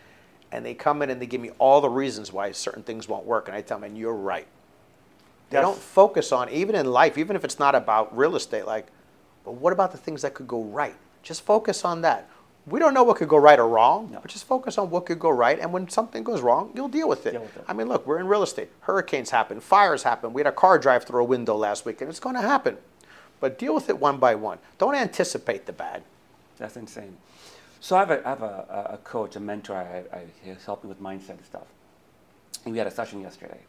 [0.53, 3.25] and they come in and they give me all the reasons why certain things won't
[3.25, 4.47] work, and I tell them, and you're right.
[5.51, 5.65] They Yes.
[5.65, 8.87] don't focus on, even in life, even if it's not about real estate, like,
[9.45, 10.95] but what about the things that could go right?
[11.23, 12.29] Just focus on that.
[12.69, 14.21] We don't know what could go right or wrong, No.
[14.21, 15.59] but just focus on what could go right.
[15.59, 17.33] And when something goes wrong, you'll deal with it.
[17.33, 17.65] Deal with it.
[17.69, 18.69] I mean, look, we're in real estate.
[18.81, 20.33] Hurricanes happen, fires happen.
[20.33, 22.77] We had a car drive through a window last week, and it's going to happen.
[23.41, 24.59] But deal with it one by one.
[24.79, 26.03] Don't anticipate the bad.
[26.59, 27.17] That's insane.
[27.81, 29.77] So I have a, I have a, a- coach, a mentor.
[29.77, 31.67] I, I, he's helping with mindset stuff.
[32.65, 33.61] And we had a session yesterday,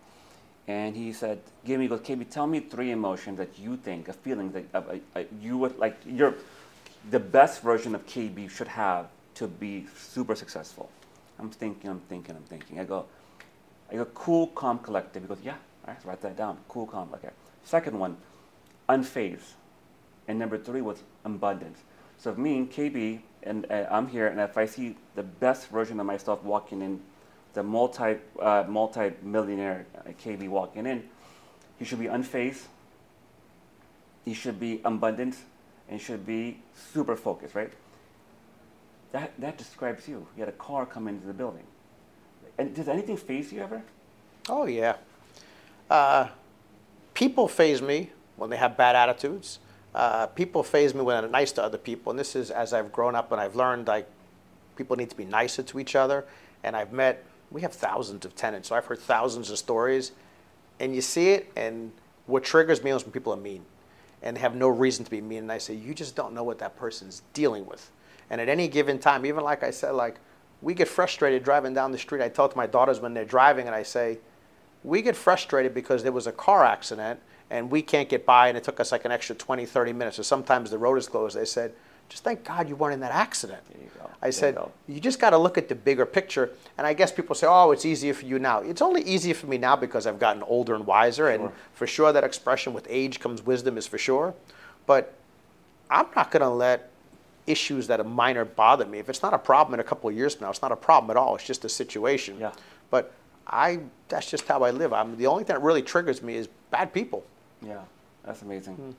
[0.68, 4.14] and he said, "Give me, goes, KB, tell me three emotions that you think, a
[4.14, 4.82] feeling that uh,
[5.16, 6.34] uh, you would like your,
[7.10, 10.90] the best version of KB should have to be super successful."
[11.40, 12.80] I'm thinking, I'm thinking, I'm thinking.
[12.80, 13.06] I go,
[13.90, 15.24] I go, cool, calm, collective.
[15.24, 15.56] He goes, yeah,
[15.88, 16.58] all right, write that down.
[16.68, 17.30] Cool, calm, okay.
[17.64, 18.18] Second one,
[18.90, 19.54] unfazed.
[20.28, 21.80] And number three was abundance.
[22.18, 25.70] So if me and KB, and uh, I'm here, and if I see the best
[25.70, 27.00] version of myself walking in,
[27.54, 31.04] the multi uh, multi millionaire uh, KB walking in,
[31.80, 32.66] he should be unfazed.
[34.26, 35.38] He should be abundant,
[35.90, 36.60] and should be
[36.94, 37.72] super focused, right?
[39.12, 40.26] That that describes you.
[40.36, 41.66] You had a car come into the building.
[42.58, 43.82] And does anything phase you ever?
[44.50, 44.98] Oh, yeah.
[45.90, 46.28] Uh,
[47.14, 49.60] people phase me when they have bad attitudes.
[49.96, 52.12] Uh, people phase me when they're nice to other people.
[52.12, 54.08] And this is as I've grown up and I've learned, like,
[54.76, 56.26] people need to be nicer to each other.
[56.64, 60.12] And I've met, we have thousands of tenants, so I've heard thousands of stories.
[60.80, 61.92] And you see it, and
[62.26, 63.64] what triggers me is when people are mean
[64.22, 65.40] and have no reason to be mean.
[65.40, 67.92] And I say, you just don't know what that person's dealing with.
[68.30, 70.20] And at any given time, even like I said, like,
[70.62, 72.22] we get frustrated driving down the street.
[72.22, 74.20] I tell to my daughters when they're driving, and I say,
[74.84, 78.58] we get frustrated because there was a car accident and we can't get by and
[78.58, 81.36] it took us like an extra 20 30 minutes or sometimes the road is closed
[81.36, 81.74] they said
[82.10, 84.06] just thank god you weren't in that accident There you go.
[84.06, 84.72] i There you said go.
[84.88, 87.72] you just got to look at the bigger picture and i guess people say oh
[87.72, 90.76] it's easier for you now it's only easier for me now because i've gotten older
[90.76, 94.34] and wiser and for sure that expression with age comes wisdom is for sure
[94.88, 95.14] but
[95.90, 96.90] i'm not going to let
[97.48, 100.16] issues that are minor bother me if it's not a problem in a couple of
[100.16, 102.52] years from now it's not a problem at all it's just a situation Yeah.
[102.90, 103.14] but
[103.52, 104.94] I that's just how I live.
[104.94, 107.24] I'm the only thing that really triggers me is bad people.
[107.66, 107.80] Yeah,
[108.24, 108.76] that's amazing.
[108.76, 108.92] Hmm.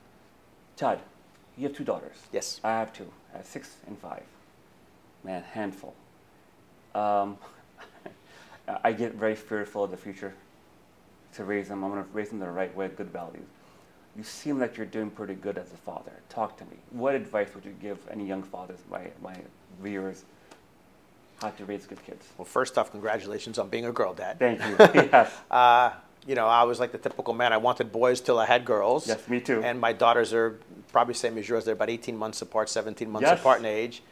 [0.75, 0.99] Todd,
[1.57, 2.15] you have two daughters.
[2.31, 2.59] Yes.
[2.63, 3.11] I have two.
[3.33, 4.23] I have six and five.
[5.23, 5.93] Man, handful.
[6.95, 7.37] Um,
[8.83, 10.33] I get very fearful of the future
[11.35, 11.83] to raise them.
[11.83, 13.47] I'm going to raise them the right way, good values.
[14.17, 16.11] You seem like you're doing pretty good as a father.
[16.29, 16.75] Talk to me.
[16.89, 19.35] What advice would you give any young fathers, my, my
[19.81, 20.25] viewers,
[21.41, 22.27] how to raise good kids?
[22.37, 24.37] Well, first off, congratulations on being a girl dad.
[24.37, 24.75] Thank you.
[25.13, 25.31] yes.
[25.49, 25.91] Uh,
[26.27, 27.51] you know, I was like the typical man.
[27.53, 29.07] I wanted boys till I had girls.
[29.07, 29.61] Yes, me too.
[29.63, 30.59] And my daughters are
[30.91, 31.65] probably same as yours.
[31.65, 33.39] They're about 18 months apart, 17 months Yes.
[33.39, 34.03] apart in age.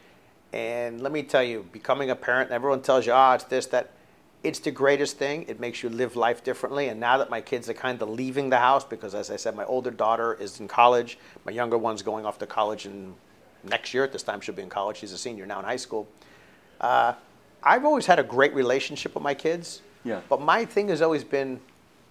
[0.52, 3.90] And let me tell you, becoming a parent, everyone tells you, ah, it's this, that.
[4.42, 5.44] It's the greatest thing.
[5.48, 6.88] It makes you live life differently.
[6.88, 9.54] And now that my kids are kind of leaving the house, because as I said,
[9.54, 13.12] my older daughter is in college, my younger one's going off to college in
[13.64, 14.02] next year.
[14.02, 14.96] At this time, she'll be in college.
[14.96, 16.08] She's a senior now in high school.
[16.80, 17.12] Uh,
[17.62, 19.82] I've always had a great relationship with my kids.
[20.04, 20.20] Yeah.
[20.30, 21.60] But my thing has always been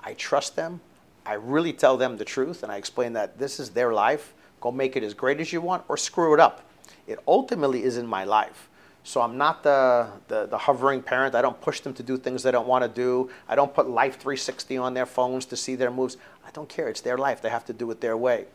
[0.02, 0.82] I trust them.
[1.26, 4.34] I really tell them the truth and I explain that this is their life.
[4.62, 6.62] Go make it as great as you want or screw it up.
[7.08, 8.70] It ultimately is in my life.
[9.04, 11.34] So I'm not the, the, the hovering parent.
[11.34, 13.30] I don't push them to do things they don't want to do.
[13.48, 16.18] I don't put Life 360 on their phones to see their moves.
[16.46, 16.90] I don't care.
[16.90, 17.42] It's their life.
[17.42, 18.46] They have to do it their way.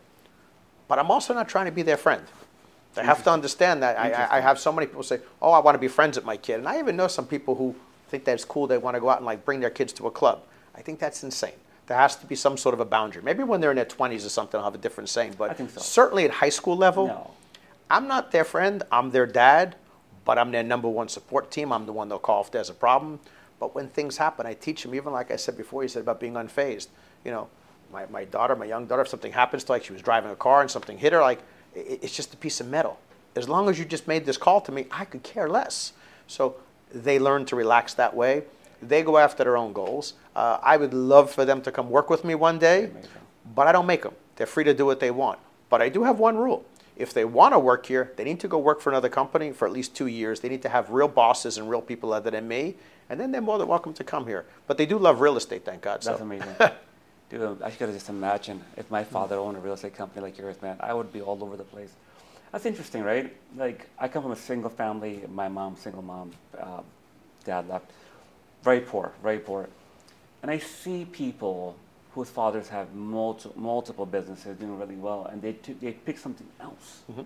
[0.87, 2.21] But I'm also not trying to be their friend.
[2.93, 3.97] They have to understand that.
[3.99, 6.37] I, I- have so many people say, "Oh, I want to be friends with my
[6.37, 7.75] kid," and I even know some people who
[8.07, 8.67] think that's cool.
[8.67, 10.43] They want to go out and like bring their kids to a club.
[10.75, 11.53] I think that's insane.
[11.87, 13.21] There has to be some sort of a boundary.
[13.21, 15.35] Maybe when they're in their 20s or something, I'll have a different saying.
[15.37, 15.79] But so.
[15.79, 17.31] certainly at high school level, No.
[17.89, 18.83] I'm not their friend.
[18.91, 19.75] I'm their dad,
[20.25, 21.71] but I'm their number one support team.
[21.71, 23.19] I'm the one they'll call if there's a problem.
[23.59, 26.19] But when things happen, I teach them, even like I said before, you said about
[26.19, 26.87] being unfazed.
[27.23, 27.47] You know,
[27.91, 30.35] my, my daughter, my young daughter, if something happens to like she was driving a
[30.35, 31.39] car and something hit her, like
[31.75, 32.99] i it's just a piece of metal.
[33.35, 35.93] As long as you just made this call to me, I could care less.
[36.27, 36.55] So
[36.93, 38.43] they learn to relax that way.
[38.81, 40.13] They go after their own goals.
[40.35, 42.91] Uh, I would love for them to come work with me one day,
[43.55, 44.13] but I don't make them.
[44.35, 45.39] They're free to do what they want.
[45.69, 46.65] But I do have one rule.
[46.95, 49.67] If they want to work here, they need to go work for another company for
[49.67, 50.39] at least two years.
[50.39, 52.75] They need to have real bosses and real people other than me,
[53.09, 54.45] and then they're more than welcome to come here.
[54.67, 56.01] But they do love real estate, thank God.
[56.01, 56.23] That's so.
[56.23, 56.55] amazing.
[57.29, 60.61] Dude, I could just imagine if my father owned a real estate company like yours,
[60.61, 61.91] man, I would be all over the place.
[62.51, 63.35] That's interesting, right?
[63.57, 65.23] Like, I come from a single family.
[65.29, 66.81] My mom, single mom, uh,
[67.43, 67.91] dad left.
[68.65, 69.69] Very poor, very poor.
[70.41, 71.75] And I see people
[72.13, 76.47] whose fathers have multi- multiple businesses doing really well, and they, t- they pick something
[76.59, 77.03] else.
[77.11, 77.21] Mm-hmm.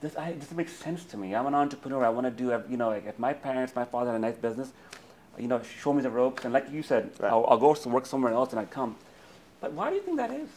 [0.00, 1.34] This, I, this makes sense to me.
[1.34, 2.02] I'm an entrepreneur.
[2.04, 4.36] I want to do, you know, like if my parents, my father had a nice
[4.36, 4.72] business,
[5.38, 6.44] you know, show me the ropes.
[6.44, 7.30] And like you said, Right.
[7.30, 8.96] I'll, I'll go to work somewhere else and I come.
[9.60, 10.48] But why do you think that is?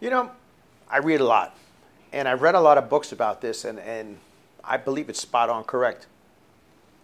[0.00, 0.30] You know,
[0.90, 1.56] I read a lot,
[2.12, 4.18] and I've read a lot of books about this, and, and
[4.62, 6.06] I believe it's spot on correct.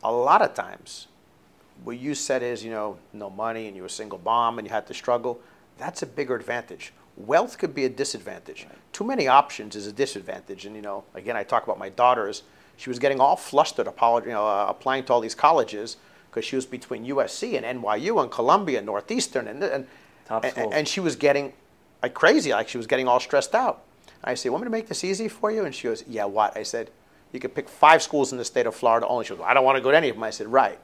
[0.03, 1.07] A lot of times,
[1.85, 4.67] what you said is, you know, no money, and you were a single mom, and
[4.67, 5.41] you had to struggle.
[5.79, 6.93] That's a bigger advantage.
[7.17, 8.67] Wealth could be a disadvantage.
[8.93, 10.67] Too many options is a disadvantage.
[10.67, 12.43] And you know, again, I talk about my daughters.
[12.77, 15.97] She was getting all flustered, apolo- you know, uh, applying to all these colleges
[16.31, 19.87] because she was between USC and NYU and Columbia and Northeastern, and and,
[20.57, 21.53] and, and she was getting
[22.03, 23.83] like crazy, like she was getting all stressed out.
[24.23, 26.57] I said, "Want me to make this easy for you?" And she goes, "Yeah, what?"
[26.57, 26.91] I said,
[27.33, 29.65] "You could pick five schools in the state of Florida only." She goes, "I don't
[29.65, 30.79] want to go to any of them." I said, "Right."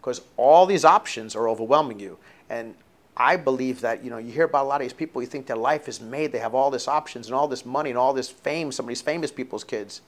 [0.00, 2.18] Because all these options are overwhelming you.
[2.48, 2.74] And
[3.16, 5.46] I believe that, you know, you hear about a lot of these people, you think
[5.46, 8.14] their life is made, they have all this options and all this money and all
[8.14, 10.00] this fame, some of these famous people's kids.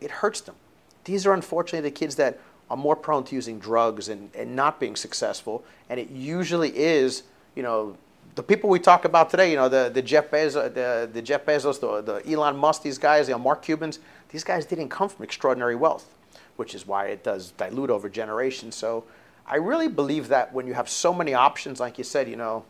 [0.00, 0.56] It hurts them.
[1.04, 4.80] These are unfortunately the kids that are more prone to using drugs and, and not
[4.80, 5.64] being successful.
[5.88, 7.22] And it usually is,
[7.54, 7.96] you know,
[8.34, 11.44] the people we talk about today, you know, the, the Jeff Bezos, the, the Jeff
[11.44, 13.98] Bezos, the, the Elon Musk, these guys, you know, Mark Cubans,
[14.30, 16.11] these guys didn't come from extraordinary wealth,
[16.56, 18.74] which is why it does dilute over generations.
[18.76, 19.04] So
[19.46, 22.64] I really believe that when you have so many options, like you said, you know,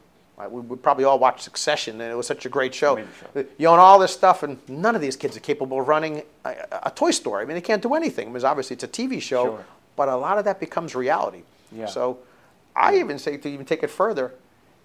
[0.50, 2.96] we, we probably all watched Succession, and it was such a great show.
[2.96, 3.04] Show.
[3.36, 6.22] Uh, you own all this stuff, and none of these kids are capable of running
[6.44, 7.40] a, a toy store.
[7.40, 8.28] I mean, they can't do anything.
[8.28, 9.64] I mean, obviously, it's a TV show, Sure.
[9.94, 11.42] but a lot of that becomes reality.
[11.70, 11.86] Yeah.
[11.86, 12.18] So
[12.74, 14.32] I even say to even take it further,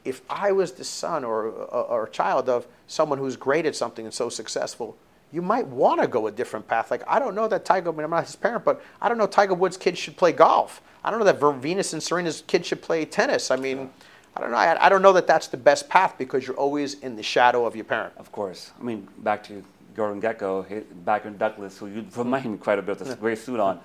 [0.05, 4.05] if I was the son or, or, or child of someone who's great at something
[4.05, 4.95] and so successful,
[5.31, 6.89] you might want to go a different path.
[6.89, 9.17] Like, I don't know that Tiger, I mean, I'm not his parent, but I don't
[9.17, 10.81] know Tiger Woods' kids should play golf.
[11.03, 13.51] I don't know that Venus and Serena's kids should play tennis.
[13.51, 13.89] I mean,
[14.35, 14.57] I don't know.
[14.57, 17.65] I, I don't know that that's the best path because you're always in the shadow
[17.65, 18.13] of your parent.
[18.17, 18.71] Of course.
[18.79, 19.63] I mean, back to
[19.95, 23.39] Gordon Gekko, back in Douglas, who you remind me quite a bit with this great
[23.39, 23.79] suit on.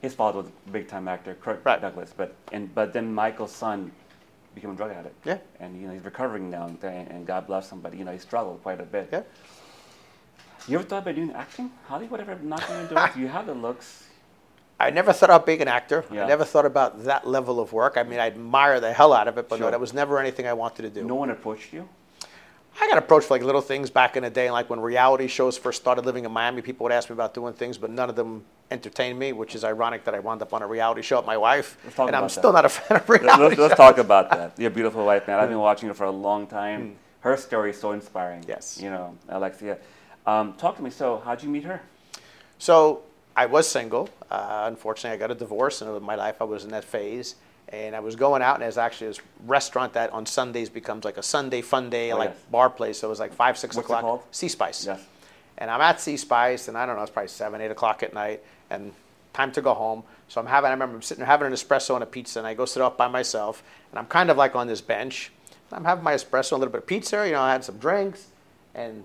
[0.00, 1.80] His father was a big time actor, Kirk Right.
[1.80, 2.14] Douglas.
[2.16, 3.90] But and but then Michael's son
[4.54, 5.26] became a drug addict.
[5.26, 5.38] Yeah.
[5.58, 7.80] And you know he's recovering now, and, and God bless him.
[7.80, 9.08] But you know he struggled quite a bit.
[9.10, 9.22] Yeah.
[10.68, 11.70] You ever thought about doing acting?
[11.86, 13.10] Hollywood ever knocked on your door?
[13.16, 14.04] you have the looks.
[14.80, 16.04] I never thought about being an actor.
[16.12, 16.24] Yeah.
[16.24, 17.96] I never thought about that level of work.
[17.96, 19.70] I mean, I admire the hell out of it, but no, Sure.
[19.70, 21.04] that was never anything I wanted to do.
[21.06, 21.88] No one approached you.
[22.78, 25.56] I got approached for like little things back in the day, like when reality shows
[25.56, 26.60] first started living in Miami.
[26.60, 29.64] People would ask me about doing things, but none of them entertained me, which is
[29.64, 32.16] ironic that I wound up on a reality show with my wife, Let's talk and
[32.16, 32.58] I'm still that.
[32.58, 33.42] not a fan of reality.
[33.44, 34.58] let's, let's talk about that.
[34.58, 35.38] Your beautiful wife, man.
[35.38, 36.80] I've been watching her for a long time.
[36.88, 36.92] Hmm.
[37.20, 38.44] Her story is so inspiring.
[38.46, 38.78] Yes.
[38.80, 39.78] You know, Alexia.
[40.26, 40.90] Um, talk to me.
[40.90, 41.80] So, how'd you meet her?
[42.58, 43.02] So
[43.36, 44.08] I was single.
[44.30, 47.36] Uh, unfortunately, I got a divorce, and in my life I was in that phase.
[47.68, 51.16] And I was going out, and there's actually this restaurant that on Sundays becomes like
[51.16, 52.38] a Sunday fun day, Oh, like yes.
[52.50, 53.00] bar place.
[53.00, 54.02] So it was like five, six What's it o'clock.
[54.02, 54.22] called?
[54.30, 54.86] Sea Spice.
[54.86, 55.04] Yes.
[55.58, 58.14] And I'm at Sea Spice, and I don't know, it's probably seven, eight o'clock at
[58.14, 58.92] night, and
[59.32, 60.04] time to go home.
[60.28, 62.46] So I'm having, I remember I'm sitting there having an espresso and a pizza, and
[62.46, 65.32] I go sit up by myself, and I'm kind of like on this bench.
[65.72, 68.28] I'm having my espresso, a little bit of pizza, you know, I had some drinks,
[68.74, 69.04] and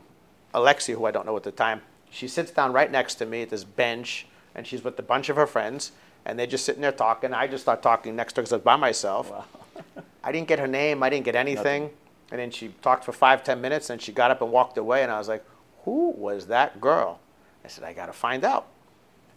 [0.53, 3.41] Alexia, who I don't know at the time, she sits down right next to me
[3.43, 5.91] at this bench, and she's with a bunch of her friends.
[6.25, 7.33] and they're just sitting there talking.
[7.33, 9.31] I just start talking next to her because I was by myself.
[10.23, 11.01] I didn't get her name.
[11.01, 11.89] I didn't get anything.
[12.31, 15.01] And then she talked for five, ten minutes, and she got up and walked away.
[15.01, 15.43] And I was like,
[15.85, 17.19] "Who was that girl?"
[17.65, 18.67] I said, "I got to find out."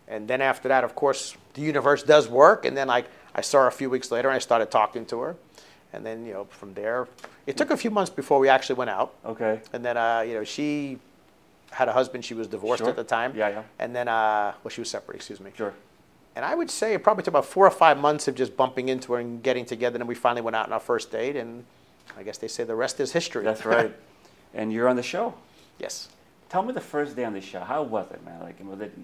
[0.06, 2.66] And then after that, of course, the universe does work.
[2.66, 5.20] And then like I saw her a few weeks later, and I started talking to
[5.20, 5.36] her.
[5.94, 7.08] And then you know from there,
[7.46, 9.14] it took a few months before we actually went out.
[9.24, 9.60] Okay.
[9.72, 10.98] And then uh, you know she
[11.70, 12.24] had a husband.
[12.24, 12.90] She was divorced Sure.
[12.90, 13.34] at the time.
[13.36, 13.62] Yeah, yeah.
[13.78, 15.16] And then uh, well, she was separate.
[15.16, 15.50] Excuse me.
[15.56, 15.72] Sure.
[16.36, 18.88] And I would say it probably took about four or five months of just bumping
[18.88, 19.94] into her and getting together.
[19.94, 21.36] And then we finally went out on our first date.
[21.36, 21.64] And
[22.18, 23.44] I guess they say the rest is history.
[23.44, 23.94] That's right.
[24.54, 25.34] and you're on the show.
[25.78, 26.08] yes.
[26.50, 27.60] Tell me the first day on the show.
[27.60, 28.40] How was it, man?
[28.40, 28.96] Like, was it?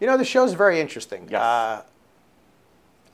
[0.00, 1.26] You know, the show's very interesting.
[1.30, 1.40] Yes.
[1.40, 1.82] Uh,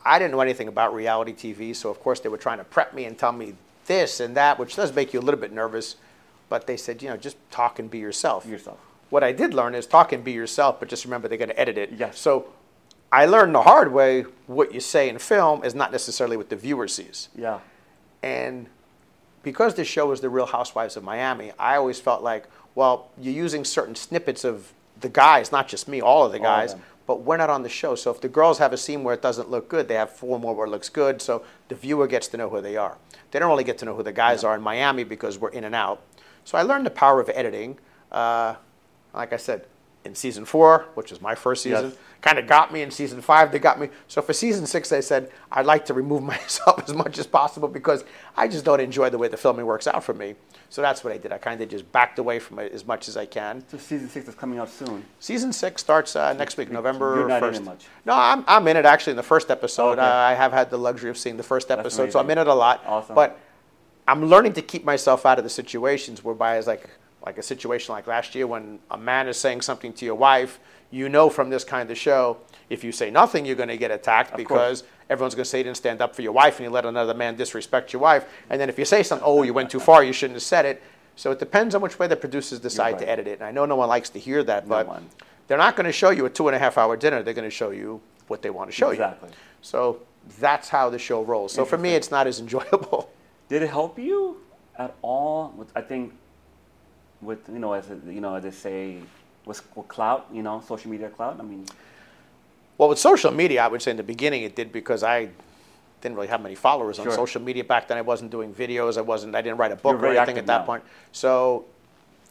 [0.04, 2.94] I didn't know anything about reality TV, so of course they were trying to prep
[2.94, 3.54] me and tell me
[3.86, 5.96] this and that, which does make you a little bit nervous.
[6.48, 8.44] But they said, you know, just talk and be yourself.
[8.46, 8.78] Yourself.
[9.08, 11.60] What I did learn is talk and be yourself, but just remember they're going to
[11.60, 11.92] edit it.
[11.96, 12.18] Yes.
[12.18, 12.46] So
[13.12, 16.56] I learned the hard way what you say in film is not necessarily what the
[16.56, 17.28] viewer sees.
[17.36, 17.60] Yeah.
[18.22, 18.66] And
[19.42, 23.34] because this show was The Real Housewives of Miami, I always felt like, well, you're
[23.34, 26.76] using certain snippets of the guys, not just me, all of the All of guys,
[27.06, 27.94] but we're not on the show.
[27.94, 30.38] So if the girls have a scene where it doesn't look good, they have four
[30.38, 31.20] more where it looks good.
[31.20, 32.98] So the viewer gets to know who they are.
[33.30, 35.64] They don't really get to know who the guys are in Miami because we're in
[35.64, 36.02] and out.
[36.44, 37.78] So I learned the power of editing.
[38.12, 38.56] Uh,
[39.14, 39.66] like I said,
[40.04, 41.96] in season four, which was my first season, Yes.
[42.20, 43.52] Kind of got me in season five.
[43.52, 43.88] They got me.
[44.08, 47.68] So for season six, they said I'd like to remove myself as much as possible
[47.68, 48.04] because
[48.36, 50.34] I just don't enjoy the way the filming works out for me.
[50.68, 51.32] So that's what I did.
[51.32, 53.64] I kind of just backed away from it as much as I can.
[53.68, 55.04] So season six is coming out soon.
[55.18, 57.86] Season six starts uh, next week, November You're not in it much.
[58.04, 59.92] No, I'm, I'm in it actually in the first episode.
[59.92, 60.02] Okay.
[60.02, 62.46] Uh, I have had the luxury of seeing the first episode, so I'm in it
[62.46, 62.84] a lot.
[62.86, 63.16] Awesome.
[63.16, 63.38] But
[64.06, 66.88] I'm learning to keep myself out of the situations whereby it's like
[67.24, 70.58] like a situation like last year when a man is saying something to your wife,
[70.90, 73.90] you know from this kind of show, if you say nothing, you're going to get
[73.90, 76.70] attacked because everyone's going to say you didn't stand up for your wife and you
[76.70, 78.24] let another man disrespect your wife.
[78.48, 80.64] And then if you say something, oh, you went too far, you shouldn't have said
[80.64, 80.82] it.
[81.16, 82.98] So it depends on which way the producers decide right.
[83.00, 83.40] to edit it.
[83.40, 85.06] And I know no one likes to hear that, No but one.
[85.48, 87.22] they're not going to show you a two and a half hour dinner.
[87.22, 89.28] They're going to show you what they want to show Exactly.
[89.28, 89.32] you.
[89.32, 89.46] Exactly.
[89.62, 90.00] So
[90.38, 91.52] that's how the show rolls.
[91.52, 93.10] So for me, it's not as enjoyable.
[93.48, 94.36] Did it help you
[94.78, 95.66] at all?
[95.74, 96.14] I think,
[97.20, 98.98] with you know, as you know, as they say,
[99.46, 101.36] with, with clout, you know, social media clout.
[101.38, 101.66] I mean,
[102.78, 105.28] Well, with social media, I would say in the beginning it did because I
[106.00, 107.14] didn't really have many followers on Sure.
[107.14, 107.98] social media back then.
[107.98, 108.96] I wasn't doing videos.
[108.96, 109.34] I wasn't.
[109.34, 110.64] I didn't write a book or anything at that now.
[110.64, 110.82] point.
[111.12, 111.66] So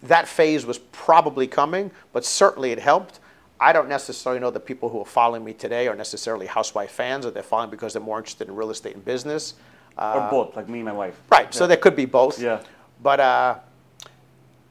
[0.04, 3.19] that phase was probably coming, but certainly it helped.
[3.60, 7.26] I don't necessarily know the people who are following me today are necessarily housewife fans,
[7.26, 9.56] or they're following because they're more interested in real estate and business.
[9.98, 11.19] or both, like me and my wife.
[11.30, 11.54] Right.
[11.54, 12.39] So there could be both.
[12.41, 12.62] Yeah.
[13.04, 13.56] But uh,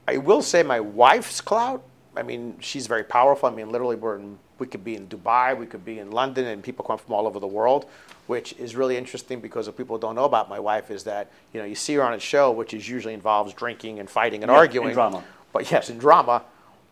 [0.09, 1.83] I will say my wife's clout.
[2.18, 3.48] I mean, she's very powerful.
[3.48, 6.46] I mean, literally, we're in, we could be in Dubai, we could be in London,
[6.46, 7.87] and people come from all over the world,
[8.26, 11.61] which is really interesting because what people don't know about my wife is that you
[11.61, 14.50] know you see her on a show, which is usually involves drinking and fighting and
[14.50, 15.22] Yeah, in arguing, drama.
[15.52, 16.42] But yes, in drama.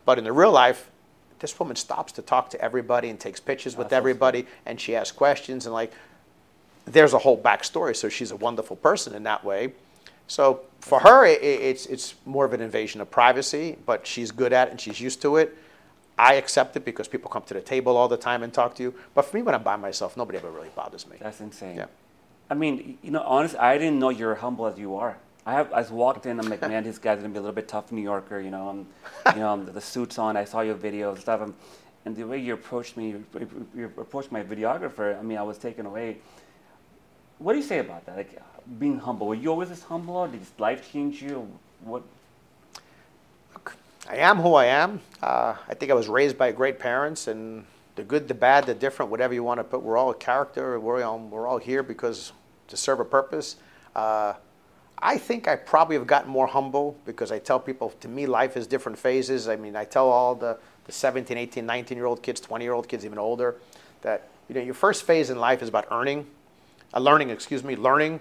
[0.04, 0.88] But in the real life,
[1.40, 4.46] this woman stops to talk to everybody and takes pictures ah, with That's so everybody,
[4.64, 5.92] and she asks questions and like
[6.84, 7.96] there's a whole backstory.
[7.96, 9.72] So she's a wonderful person in that way.
[10.28, 14.30] So for her, i i- it's it's more of an invasion of privacy, but she's
[14.32, 15.56] good at it and she's used to it.
[16.18, 18.82] I accept it because people come to the table all the time and talk to
[18.82, 18.94] you.
[19.14, 21.16] But for me, when I'm by myself, nobody ever really bothers me.
[21.20, 21.76] That's insane.
[21.76, 21.86] Yeah.
[22.48, 25.18] I mean, you know, honestly, I didn't know you're humble as you are.
[25.44, 27.68] I have, I walked in, I'm like, man, this guy's gonna be a little bit
[27.68, 28.86] tough New Yorker, you know, and,
[29.34, 30.36] you know, the suits on.
[30.36, 31.54] I saw your videos and stuff, and,
[32.04, 33.24] and the way you approached me, you,
[33.76, 35.16] you approached my videographer.
[35.18, 36.18] I mean, I was taken away.
[37.38, 38.16] What do you say about that?
[38.16, 38.40] Like
[38.78, 39.26] being humble.
[39.26, 41.48] Were you always this humble, or did this life change you?
[41.82, 42.02] What?
[44.08, 45.00] I am who I am.
[45.20, 47.64] Uh, I think I was raised by great parents, and
[47.96, 49.82] the good, the bad, the different, whatever you want to put.
[49.82, 50.78] We're all a character.
[50.78, 52.32] We're all, we're all here because
[52.68, 53.56] to serve a purpose.
[53.94, 54.34] Uh,
[54.98, 58.56] I think I probably have gotten more humble because I tell people, to me, life
[58.56, 59.48] is different phases.
[59.48, 62.72] I mean, I tell all the, the 17, 18, 19 year old kids, 20 year
[62.72, 63.56] old kids, even older,
[64.02, 66.26] that you know your first phase in life is about earning,
[66.94, 68.20] uh, learning, excuse me, learning,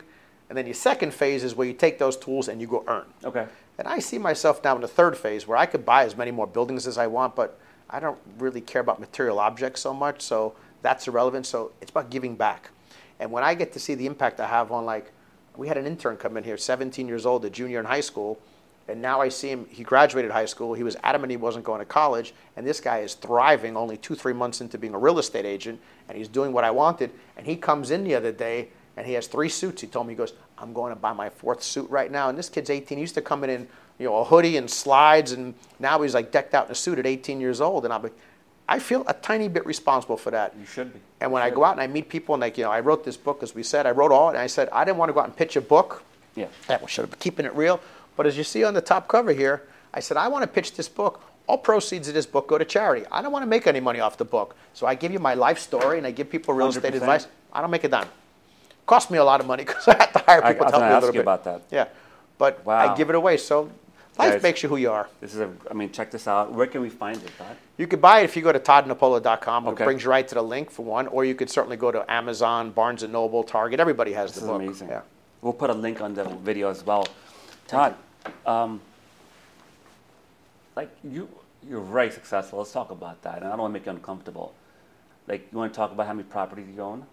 [0.49, 3.05] and then your second phase is where you take those tools and you go earn.
[3.23, 3.47] Okay.
[3.77, 6.31] And I see myself now in the third phase where I could buy as many
[6.31, 10.21] more buildings as I want, but I don't really care about material objects so much,
[10.21, 11.45] so that's irrelevant.
[11.45, 12.69] So it's about giving back.
[13.19, 15.11] And when I get to see the impact I have on, like,
[15.55, 18.39] we had an intern come in here, 17 years old, a junior in high school,
[18.87, 21.79] and now I see him, he graduated high school, he was adamant he wasn't going
[21.79, 25.17] to college, and this guy is thriving only two, three months into being a real
[25.17, 27.11] estate agent, and he's doing what I wanted.
[27.37, 29.81] And he comes in the other day, and he has three suits.
[29.81, 32.29] He told me, he goes, I'm going to buy my fourth suit right now.
[32.29, 32.97] And this kid's 18.
[32.97, 33.67] He used to come in in,
[33.99, 36.99] you know, a hoodie and slides, and now he's like decked out in a suit
[36.99, 37.85] at 18 years old.
[37.85, 38.13] And I'm like,
[38.67, 40.55] I feel a tiny bit responsible for that.
[40.59, 40.99] You should be.
[41.21, 43.03] And when I go out and I meet people, and like, you know, I wrote
[43.03, 45.13] this book, as we said, I wrote all, and I said, I didn't want to
[45.13, 46.03] go out and pitch a book.
[46.35, 46.47] Yeah.
[46.67, 47.79] That should have been keeping it real.
[48.15, 50.73] But as you see on the top cover here, I said, I want to pitch
[50.75, 51.21] this book.
[51.47, 53.05] All proceeds of this book go to charity.
[53.11, 54.55] I don't want to make any money off the book.
[54.73, 56.95] So I give you my life story and I give people real estate 100%.
[56.95, 57.27] advice.
[57.53, 58.07] I don't make a dime.
[58.85, 60.83] Cost me a lot of money because I had to hire people I to help
[60.83, 61.21] me a little you bit.
[61.21, 61.61] about that.
[61.71, 61.87] Yeah.
[62.37, 62.93] But Wow.
[62.93, 63.37] I give it away.
[63.37, 63.63] So
[64.17, 64.43] life Guys.
[64.43, 65.07] makes you who you are.
[65.21, 65.49] This is a.
[65.69, 66.51] I mean, check this out.
[66.53, 67.55] Where can we find it, Todd?
[67.77, 69.67] You could buy it if you go to toddnepola.com.
[69.67, 69.83] Okay.
[69.83, 72.09] It brings you right to the link for one, or you could certainly go to
[72.11, 73.79] Amazon, Barnes and Noble, Target.
[73.79, 74.61] Everybody has This the book.
[74.61, 74.89] amazing.
[74.89, 75.01] Yeah.
[75.41, 77.07] We'll put a link on the video as well.
[77.67, 77.95] Todd,
[78.45, 78.81] um,
[80.75, 81.27] like you,
[81.67, 82.59] you're very successful.
[82.59, 83.37] Let's talk about that.
[83.37, 84.53] And I don't want to make you uncomfortable.
[85.27, 87.05] Like, you want to talk about how many properties you own?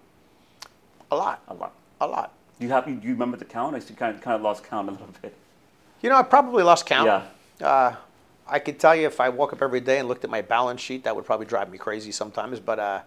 [1.12, 1.42] A lot.
[1.48, 1.72] A lot.
[2.00, 2.32] A lot.
[2.58, 2.86] Do you have?
[2.86, 3.76] Do you remember the count?
[3.76, 5.34] I kind of, kind of lost count a little bit.
[6.00, 7.06] You know, I probably lost count.
[7.60, 7.66] Yeah.
[7.66, 7.96] Uh,
[8.48, 10.80] I could tell you if I woke up every day and looked at my balance
[10.80, 12.60] sheet, that would probably drive me crazy sometimes.
[12.60, 13.00] But uh,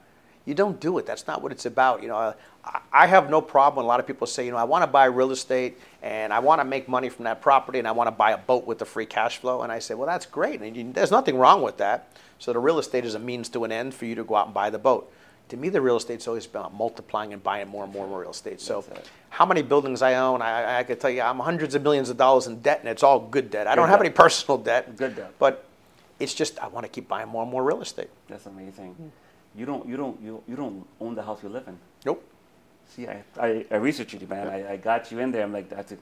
[0.45, 1.07] you don't do it.
[1.07, 2.03] That's not what it's about.
[2.03, 2.33] You know, uh,
[2.63, 3.77] I, I have no problem.
[3.77, 6.31] when A lot of people say, you know, I want to buy real estate and
[6.31, 8.67] I want to make money from that property and I want to buy a boat
[8.67, 9.63] with the free cash flow.
[9.63, 10.61] And I say, well, that's great.
[10.61, 12.07] And you, there's nothing wrong with that.
[12.37, 14.45] So the real estate is a means to an end for you to go out
[14.45, 15.11] and buy the boat.
[15.49, 18.21] To me, the real estate's always about multiplying and buying more and more and more
[18.21, 18.59] real estate.
[18.59, 18.83] So,
[19.29, 22.17] how many buildings I own, I, I- could tell you, I'm hundreds of millions of
[22.17, 23.67] dollars in debt, and it's all good debt.
[23.67, 24.95] I don't Good have any personal debt.
[24.97, 25.33] Good debt.
[25.37, 25.65] But
[26.19, 28.09] it's just I want to keep buying more and more real estate.
[28.27, 28.95] That's amazing.
[29.55, 29.87] You don't.
[29.87, 30.21] You don't.
[30.21, 31.77] You, you don't own the house you live in.
[32.05, 32.23] Nope.
[32.87, 34.47] See, I, I, I researched you, man.
[34.47, 35.43] I, I got you in there.
[35.43, 35.99] I'm like, that's it.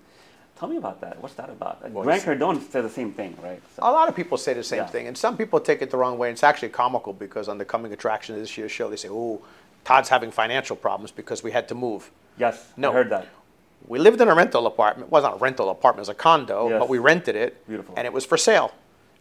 [0.60, 1.22] Tell me about that.
[1.22, 1.90] What's that about?
[1.92, 3.62] Well, Grant Cardone said the same thing, right?
[3.76, 4.88] So- A lot of people say the same Yeah.
[4.88, 6.30] thing, and some people take it the wrong way.
[6.30, 9.10] And It's actually comical because on the coming attraction of this year's show, they say,
[9.12, 9.42] "Oh,
[9.84, 12.92] Todd's having financial problems because we had to move." yes, No.
[12.92, 13.28] I heard that.
[13.88, 15.10] We lived in a rental apartment.
[15.10, 16.80] It wasn't a rental apartment, it was a condo, Yes.
[16.80, 17.68] but we rented it.
[17.68, 17.94] Beautiful.
[17.98, 18.72] And it was for sale.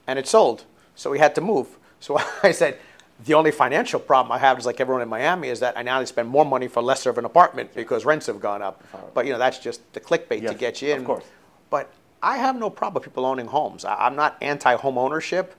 [0.07, 0.64] And it sold.
[0.95, 1.66] So we had to move.
[1.99, 2.78] So I said,
[3.25, 6.03] the only financial problem I have is like everyone in Miami is that I now
[6.05, 8.83] spend more money for lesser of an apartment because rents have gone up.
[9.14, 11.01] But you know, that's just the clickbait to get you in.
[11.01, 11.25] of course.
[11.70, 11.93] But
[12.23, 13.85] I have no problem with people owning homes.
[13.85, 15.55] I, I'm not anti home ownership.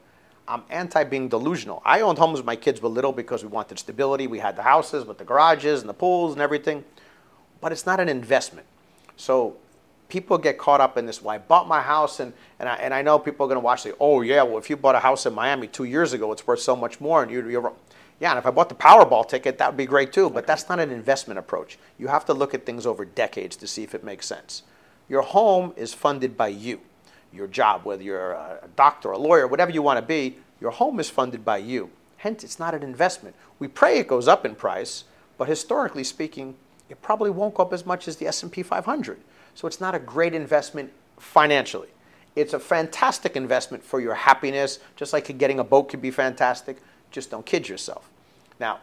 [0.47, 1.81] I'm anti being delusional.
[1.85, 4.27] I owned homes when my kids were little because we wanted stability.
[4.27, 6.83] We had the houses with the garages and the pools and everything.
[7.61, 8.67] But it's not an investment.
[9.15, 9.55] So
[10.13, 11.23] people get caught up in this.
[11.23, 13.65] Well, I bought my house, and, and, I, and I know people are going to
[13.65, 16.31] watch say, oh, yeah, well, if you bought a house in Miami two years ago,
[16.31, 17.23] it's worth so much more.
[17.23, 17.75] And you, you're wrong.
[18.19, 20.29] Yeah, and if I bought the Powerball ticket, that would be great too.
[20.29, 21.79] But that's not an investment approach.
[21.97, 24.61] You have to look at things over decades to see if it makes sense.
[25.09, 26.79] Your home is funded by you.
[27.33, 30.99] Your job, whether you're a doctor, a lawyer, whatever you want to be, your home
[30.99, 31.89] is funded by you.
[32.17, 33.35] Hence, it's not an investment.
[33.57, 35.05] We pray it goes up in price,
[35.39, 36.53] but historically speaking,
[36.87, 39.17] it probably won't go up as much as the S&P 500.
[39.55, 41.89] So it's not a great investment financially.
[42.35, 46.77] It's a fantastic investment for your happiness, just like getting a boat could be fantastic.
[47.11, 48.09] Just don't kid yourself.
[48.59, 48.79] Now,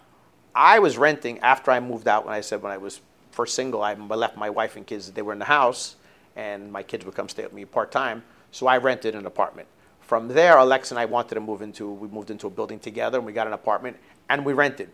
[0.54, 3.00] I was renting after I moved out when I said when I was
[3.32, 5.96] first single, I left my wife and kids, they were in the house,
[6.36, 8.22] and my kids would come stay with me part time.
[8.52, 9.68] So I rented an apartment.
[10.00, 13.18] From there, Alex and I wanted to move into, we moved into a building together
[13.18, 13.96] and we got an apartment
[14.28, 14.90] and we rented.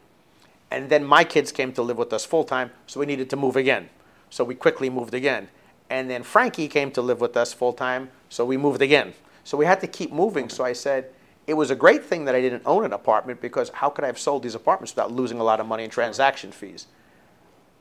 [0.71, 3.37] And then my kids came to live with us full time, so we needed to
[3.37, 3.89] move again.
[4.29, 5.49] So we quickly moved again.
[5.89, 9.15] And then Frankie came to live with us full time, so we moved again.
[9.45, 10.49] So we had to keep moving.
[10.49, 11.11] So I said,
[11.47, 14.09] it was a great thing that I didn't own an apartment because how could I
[14.09, 16.89] have sold these apartments without losing a lot of money in transaction fees?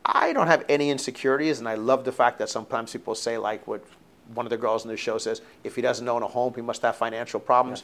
[0.06, 3.66] I don't have any insecurities, and I love the fact that sometimes people say, like
[3.66, 3.84] what
[4.36, 6.62] one of the girls in the show says, if he doesn't own a home, he
[6.62, 7.84] must have financial problems.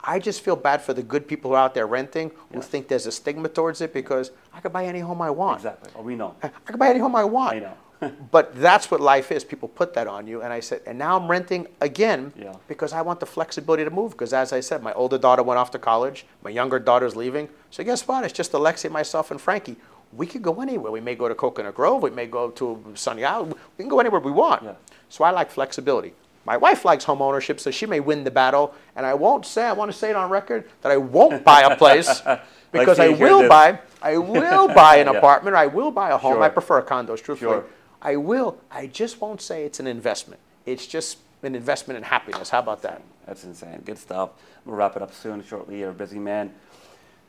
[0.00, 2.60] I just feel bad for the good people who are out there renting who Yeah.
[2.60, 5.56] think there's a stigma towards it because I could buy any home I want.
[5.56, 5.90] Exactly.
[5.96, 6.34] Oh, we know.
[6.42, 7.56] I could buy any home I want.
[7.56, 7.72] I know.
[8.30, 9.44] but that's what life is.
[9.44, 10.42] People put that on you.
[10.42, 12.54] And I said, and now I'm renting again Yeah.
[12.68, 14.12] because I want the flexibility to move.
[14.12, 16.26] Because as I said, my older daughter went off to college.
[16.42, 17.48] My younger daughter's leaving.
[17.70, 18.24] So guess what?
[18.24, 19.76] It's just Alexi, myself, and Frankie.
[20.12, 20.92] We could go anywhere.
[20.92, 22.02] We may go to Coconut Grove.
[22.02, 23.54] We may go to Sunny Isles.
[23.76, 24.62] We can go anywhere we want.
[24.62, 24.74] Yeah.
[25.08, 26.12] So I like flexibility.
[26.44, 28.72] My wife likes home ownership, so she may win the battle.
[28.94, 31.62] And I won't say, I want to say it on record, that I won't buy
[31.62, 32.22] a place
[32.72, 35.14] because she I will buy, I will buy an Yeah.
[35.18, 35.56] apartment.
[35.56, 36.34] I will buy a home.
[36.34, 36.42] Sure.
[36.44, 37.50] I prefer condos, truthfully.
[37.50, 37.64] Sure.
[38.06, 38.58] I will.
[38.70, 40.40] I just won't say it's an investment.
[40.64, 42.50] It's just an investment in happiness.
[42.50, 43.02] How about that?
[43.26, 43.82] That's insane.
[43.84, 44.30] Good stuff.
[44.64, 45.80] We'll wrap it up soon, shortly.
[45.80, 46.54] You're a busy man.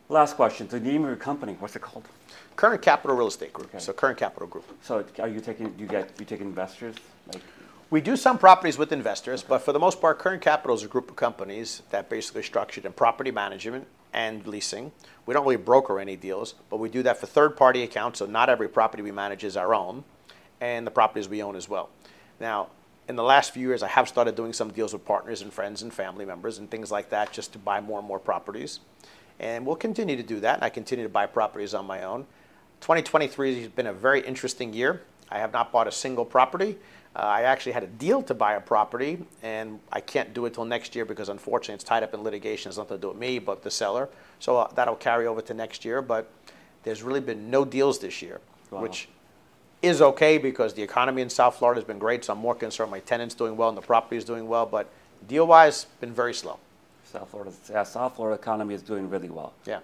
[0.08, 0.68] Last question.
[0.68, 2.06] The name of your company, what's it called?
[2.56, 3.70] Current Capital Real Estate Group.
[3.70, 3.80] Okay.
[3.80, 4.66] So Current Capital Group.
[4.84, 6.96] So are you taking, do you get, you take investors?
[7.34, 7.42] Like,
[7.90, 10.88] We do some properties with investors, but for the most part, Current Capital is a
[10.88, 14.92] group of companies that basically structured in property management and leasing.
[15.26, 18.20] We don't really broker any deals, but we do that for third-party accounts.
[18.20, 20.04] So not every property we manage is our own,
[20.62, 21.90] and the properties we own as well.
[22.40, 22.68] Now,
[23.08, 25.82] in the last few years, I have started doing some deals with partners and friends
[25.82, 28.80] and family members and things like that, just to buy more and more properties.
[29.40, 32.26] And we'll continue to do that, and I continue to buy properties on my own.
[32.82, 35.02] 2023 has been a very interesting year.
[35.30, 36.78] I have not bought a single property.
[37.16, 40.54] Uh, I actually had a deal to buy a property, and I can't do it
[40.54, 42.70] till next year because unfortunately it's tied up in litigation.
[42.70, 44.10] It's nothing to do with me, but the seller.
[44.40, 46.02] So uh, that'll carry over to next year.
[46.02, 46.30] But
[46.84, 48.40] there's really been no deals this year,
[48.70, 48.82] Wow.
[48.82, 49.10] which
[49.82, 52.26] is okay because the economy in South Florida has been great.
[52.26, 54.66] So I'm more concerned my tenants doing well and the property is doing well.
[54.66, 54.90] But
[55.28, 56.60] deal-wise, been very slow.
[57.06, 59.80] South Florida, yeah, South Florida economy is doing really well, Yeah.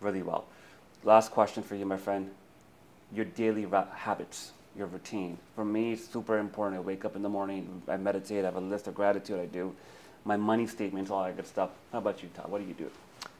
[0.00, 0.44] really well.
[1.04, 2.30] Last question for you, my friend.
[3.12, 5.38] Your daily ra- habits, your routine.
[5.54, 6.76] For me, it's super important.
[6.76, 9.46] I wake up in the morning, I meditate, I have a list of gratitude I
[9.46, 9.74] do.
[10.24, 11.70] My money statements, all that good stuff.
[11.92, 12.50] How about you, Todd?
[12.50, 12.90] What do you do?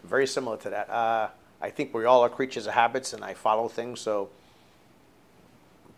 [0.04, 0.88] Very similar to that.
[0.88, 1.28] Uh,
[1.60, 4.00] I think we all are creatures of habits, and I follow things.
[4.00, 4.28] So,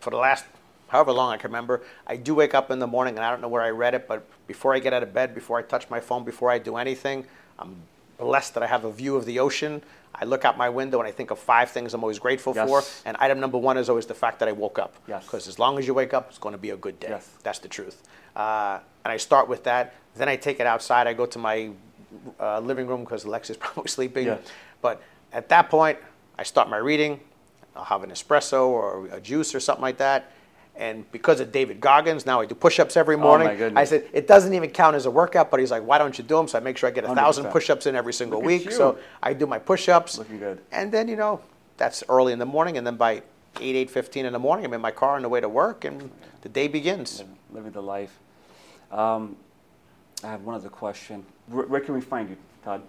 [0.00, 0.44] for the last
[0.88, 3.40] however long I can remember, I do wake up in the morning, and I don't
[3.40, 5.88] know where I read it, but before I get out of bed, before I touch
[5.90, 7.26] my phone, before I do anything,
[7.58, 7.76] I'm
[8.18, 9.82] blessed that I have a view of the ocean.
[10.14, 12.82] I look out my window and I think of five things I'm always grateful for.
[13.04, 14.96] And item number one is always the fact that I woke up.
[15.06, 15.22] Yes.
[15.24, 17.08] Because as long as you wake up, it's going to be a good day.
[17.10, 17.28] Yes.
[17.44, 18.02] That's the truth.
[18.34, 19.94] Uh, and I start with that.
[20.16, 21.06] Then I take it outside.
[21.06, 21.70] I go to my
[22.40, 24.36] uh, living room because Alexa's probably sleeping.
[24.82, 25.00] But
[25.32, 25.98] at that point,
[26.36, 27.20] I start my reading.
[27.78, 30.32] I'll have an espresso or a juice or something like that.
[30.74, 33.48] And because of David Goggins, now I do push-ups every morning.
[33.48, 33.80] Oh, my.
[33.80, 36.22] I said it doesn't even count as a workout, but he's like, "Why don't you
[36.22, 37.50] do them?" So I make sure I get a thousand 100%.
[37.50, 38.70] push-ups in every single Look week.
[38.70, 40.18] So I do my push-ups.
[40.18, 40.60] Looking good.
[40.70, 41.40] And then you know
[41.78, 43.22] that's early in the morning, and then by
[43.60, 45.84] eight eight fifteen in the morning, I'm in my car on the way to work,
[45.84, 46.10] and
[46.42, 47.24] the day begins.
[47.52, 48.16] Living the life.
[48.92, 49.36] Um,
[50.22, 51.24] I have one other question.
[51.48, 52.82] Where, where can we find you, Todd?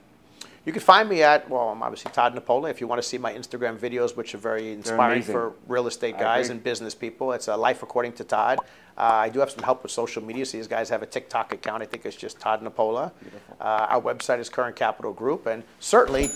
[0.66, 2.70] You can find me at, well, I'm obviously Todd Nepola.
[2.70, 6.18] If you want to see my Instagram videos, which are very inspiring for real estate
[6.18, 8.60] guys and business people, it's a Life According to Todd.
[8.98, 10.46] Uh, I do have some help with social media.
[10.46, 11.82] So these guys have a TikTok account.
[11.82, 13.12] I think it's just Todd Nepola.
[13.60, 15.46] Uh, our website is Current Capital Group.
[15.46, 16.30] And certainly,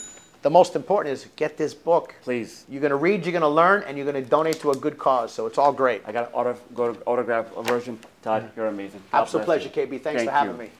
[0.43, 2.15] the most important is get this book.
[2.21, 2.65] Please.
[2.69, 4.75] You're going to read, you're going to learn, and you're going to donate to a
[4.75, 5.33] good cause.
[5.33, 6.03] So it's all great.
[6.05, 7.99] I got an auto, go to autograph a version.
[8.21, 9.01] Todd, you're amazing.
[9.11, 9.69] God Absolute pleasure.
[9.69, 9.89] KB.
[9.89, 10.63] Thanks Thank for having you.
[10.63, 10.69] me.